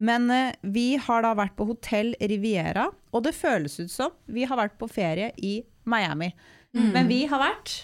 [0.03, 4.43] Men uh, vi har da vært på Hotell Riviera, og det føles ut som vi
[4.51, 6.33] har vært på ferie i Miami.
[6.75, 7.77] Men vi har vært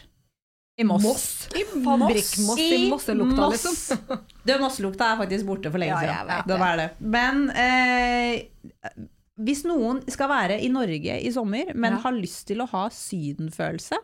[0.81, 1.49] i Moss.
[1.55, 3.65] I Fabrikkmoss i Mosselukta, Moss.
[3.69, 4.21] liksom.
[4.49, 6.81] Du, Mosselukta er faktisk borte for lenge Ja, siden.
[6.81, 6.89] det.
[6.99, 9.05] Men uh,
[9.41, 12.03] hvis noen skal være i Norge i sommer, men Ja.
[12.09, 14.01] har lyst til å ha sydenfølelse,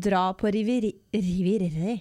[0.00, 0.92] dra på Riveri...
[1.12, 2.00] Riveri.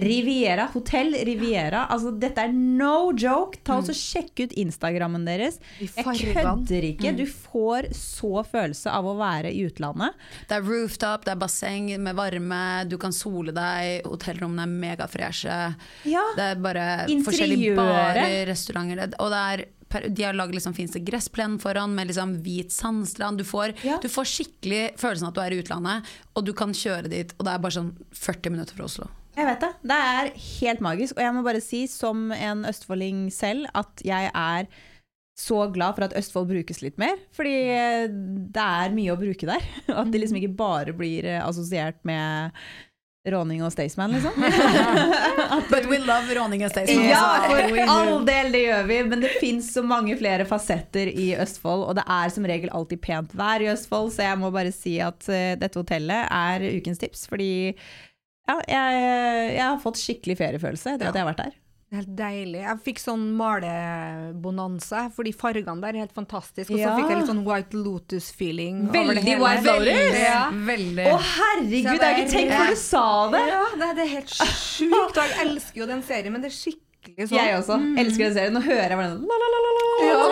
[0.00, 0.68] Riviera.
[0.72, 1.84] Hotell Riviera.
[1.92, 3.60] Altså, dette er no joke.
[3.66, 5.60] Ta og Sjekk ut Instagrammen deres.
[5.78, 7.12] Jeg kødder ikke.
[7.18, 10.16] Du får så følelse av å være i utlandet.
[10.48, 15.60] Det er rooftop, det er basseng med varme, du kan sole deg, hotellrommene er megafreshe.
[16.08, 16.24] Ja.
[16.38, 18.20] Det er bare forskjellige Interiøret.
[18.24, 19.66] barer, restauranter Og det er
[20.02, 23.38] de har laget liksom, fineste gressplenen foran med liksom hvit sandstrand.
[23.38, 23.98] Du får, Ja.
[24.02, 27.32] du får skikkelig følelsen at du er i utlandet, og du kan kjøre dit.
[27.38, 29.08] Og det er bare sånn 40 minutter fra Oslo.
[29.36, 29.72] Jeg vet det.
[29.82, 31.16] Det er helt magisk.
[31.16, 34.66] Og jeg må bare si, som en østfolding selv, at jeg er
[35.36, 37.16] så glad for at Østfold brukes litt mer.
[37.34, 37.54] Fordi
[38.54, 39.64] det er mye å bruke der.
[39.90, 42.52] At det liksom ikke bare blir eh, assosiert med
[43.24, 44.36] råning og Staysman, liksom.
[45.70, 47.06] But we love råning og Staysman.
[47.08, 47.56] Ja, altså.
[47.72, 48.98] for all del, det gjør vi.
[49.08, 51.86] Men det fins så mange flere fasetter i Østfold.
[51.88, 54.98] Og det er som regel alltid pent vær i Østfold, så jeg må bare si
[55.02, 57.26] at eh, dette hotellet er ukens tips.
[57.32, 59.04] Fordi ja, jeg,
[59.56, 61.60] jeg har fått skikkelig feriefølelse etter at jeg har vært der.
[61.94, 62.58] Er helt deilig.
[62.64, 66.72] Jeg fikk sånn malebonanza, fordi fargene der er helt fantastiske.
[66.74, 66.96] Og så Ja.
[66.98, 68.88] fikk jeg litt sånn White Lotus-feeling.
[68.88, 69.40] over Veldig det hele.
[69.44, 69.84] White Lotus.
[69.86, 70.50] Veldig, Ja.
[70.50, 71.06] veldig.
[71.06, 73.44] Å herregud, jeg har ikke tenkt før du sa det!
[73.46, 75.16] Ja, det, det er helt sjukt.
[75.16, 77.38] Og jeg elsker jo den serien, men det er skikkelig sånn.
[77.38, 77.78] Jeg også.
[78.02, 78.52] Elsker den serien.
[78.54, 80.24] Nå hører jeg la, la.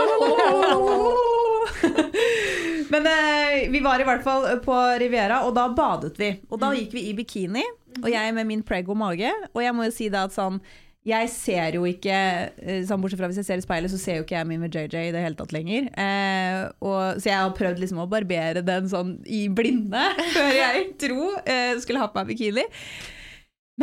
[2.92, 6.32] Men eh, vi var i hvert fall på Riviera, og da badet vi.
[6.50, 7.62] Og da gikk vi i bikini,
[8.02, 9.30] og jeg med min prego mage.
[9.54, 10.60] Og jeg må jo si det at sånn
[11.04, 12.14] jeg ser jo ikke,
[12.62, 14.60] eh, sånn bortsett fra hvis jeg ser i speilet, så ser jo ikke jeg min
[14.62, 15.88] med JJ i det hele tatt lenger.
[15.98, 20.02] Eh, og, så jeg har prøvd liksom å barbere den sånn i blinde
[20.36, 22.66] før jeg tro eh, skulle ha på meg bikini.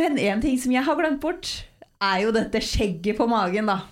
[0.00, 1.50] Men en ting som jeg har glemt bort,
[2.00, 3.82] er jo dette skjegget på magen, da.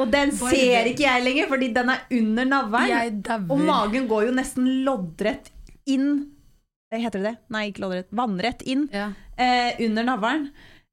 [0.00, 3.22] Og den ser ikke jeg lenger, fordi den er under navlen.
[3.48, 5.48] Og magen går jo nesten loddrett
[5.88, 6.06] inn
[6.92, 7.34] eh, Heter det det?
[7.54, 8.10] Nei, ikke loddrett.
[8.12, 9.08] Vannrett inn Ja.
[9.40, 10.50] eh, under navlen.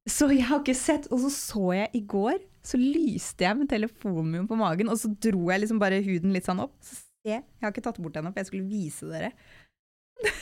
[0.10, 3.70] Så jeg har ikke sett Og så så jeg i går, så lyste jeg med
[3.72, 6.76] telefonen min på magen, og så dro jeg liksom bare huden litt sånn opp.
[6.84, 9.32] Så se, jeg har ikke tatt bort ennå, for jeg skulle vise dere.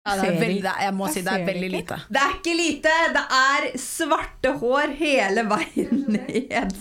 [0.00, 1.76] Ja, det er veldig, det er, jeg må Jeg si det er veldig ikke.
[1.76, 1.96] lite.
[2.08, 2.92] Det er ikke lite!
[3.12, 6.78] Det er svarte hår hele veien ned.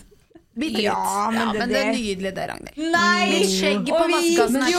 [0.56, 0.86] Bitte litt.
[0.86, 2.80] Ja, men det men det er nydelig, det, Ragnhild.
[2.96, 3.42] Nei!
[3.44, 4.70] Skjegget skjegg på Og vi er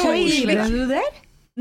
[0.40, 1.04] gikk jo det?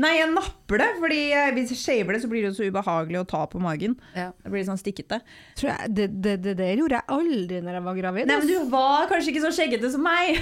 [0.00, 3.20] Nei, jeg napper det, fordi eh, hvis jeg shaver det, så blir det så ubehagelig
[3.20, 3.98] å ta på magen.
[4.16, 4.30] Ja.
[4.40, 5.20] Det blir sånn stikkete.
[5.60, 8.30] Tror jeg, det, det, det det, gjorde jeg aldri når jeg var gravid.
[8.30, 10.40] Nei, men du var kanskje ikke så skjeggete som meg.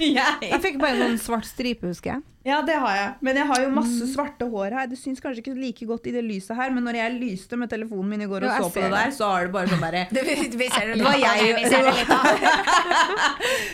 [0.16, 0.60] Jeg Jeg.
[0.62, 2.22] fikk bare en sånn svart stripe, husker jeg.
[2.46, 3.06] Ja, det har jeg.
[3.26, 4.86] Men jeg har jo masse svarte hår her.
[4.86, 7.72] Det syns kanskje ikke like godt i det lyset her, men når jeg lyste med
[7.72, 9.82] telefonen min i går og jo, så på det der, så er det bare sånn
[9.82, 10.22] derre Det,
[11.02, 11.56] var jeg.
[11.58, 11.82] Det.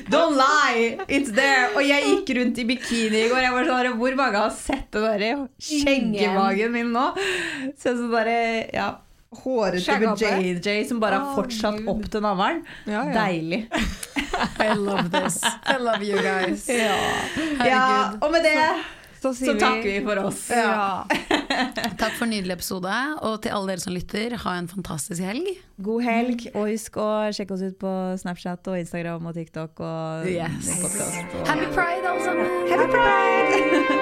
[0.14, 0.96] Don't lie!
[1.04, 1.68] It's there!
[1.76, 3.44] Og jeg gikk rundt i bikini i går.
[3.44, 5.30] Jeg var sånn, der, Hvor mange har sett det derre
[5.68, 7.06] skjeggemagen min nå?
[7.76, 8.36] Så jeg sånn bare
[8.72, 8.88] Ja.
[9.32, 12.62] Hårete med JJ som bare har fortsatt oh, opp til navlen.
[12.84, 13.12] Ja, ja.
[13.16, 13.64] Deilig.
[14.66, 15.40] I love this.
[15.44, 16.68] I love you guys.
[16.68, 16.96] Ja,
[17.66, 17.86] ja
[18.20, 18.58] og med det
[19.22, 20.48] Så, så takker vi for oss.
[20.50, 21.04] Ja.
[22.00, 22.96] Takk for en nydelig episode.
[23.22, 25.46] Og til alle dere som lytter, ha en fantastisk helg.
[25.78, 29.78] God helg, og husk å sjekke oss ut på Snapchat og Instagram og TikTok.
[29.78, 30.74] Og Yes.
[30.82, 32.50] podcast og Happy pride, alle sammen!
[32.72, 34.01] Happy Pride!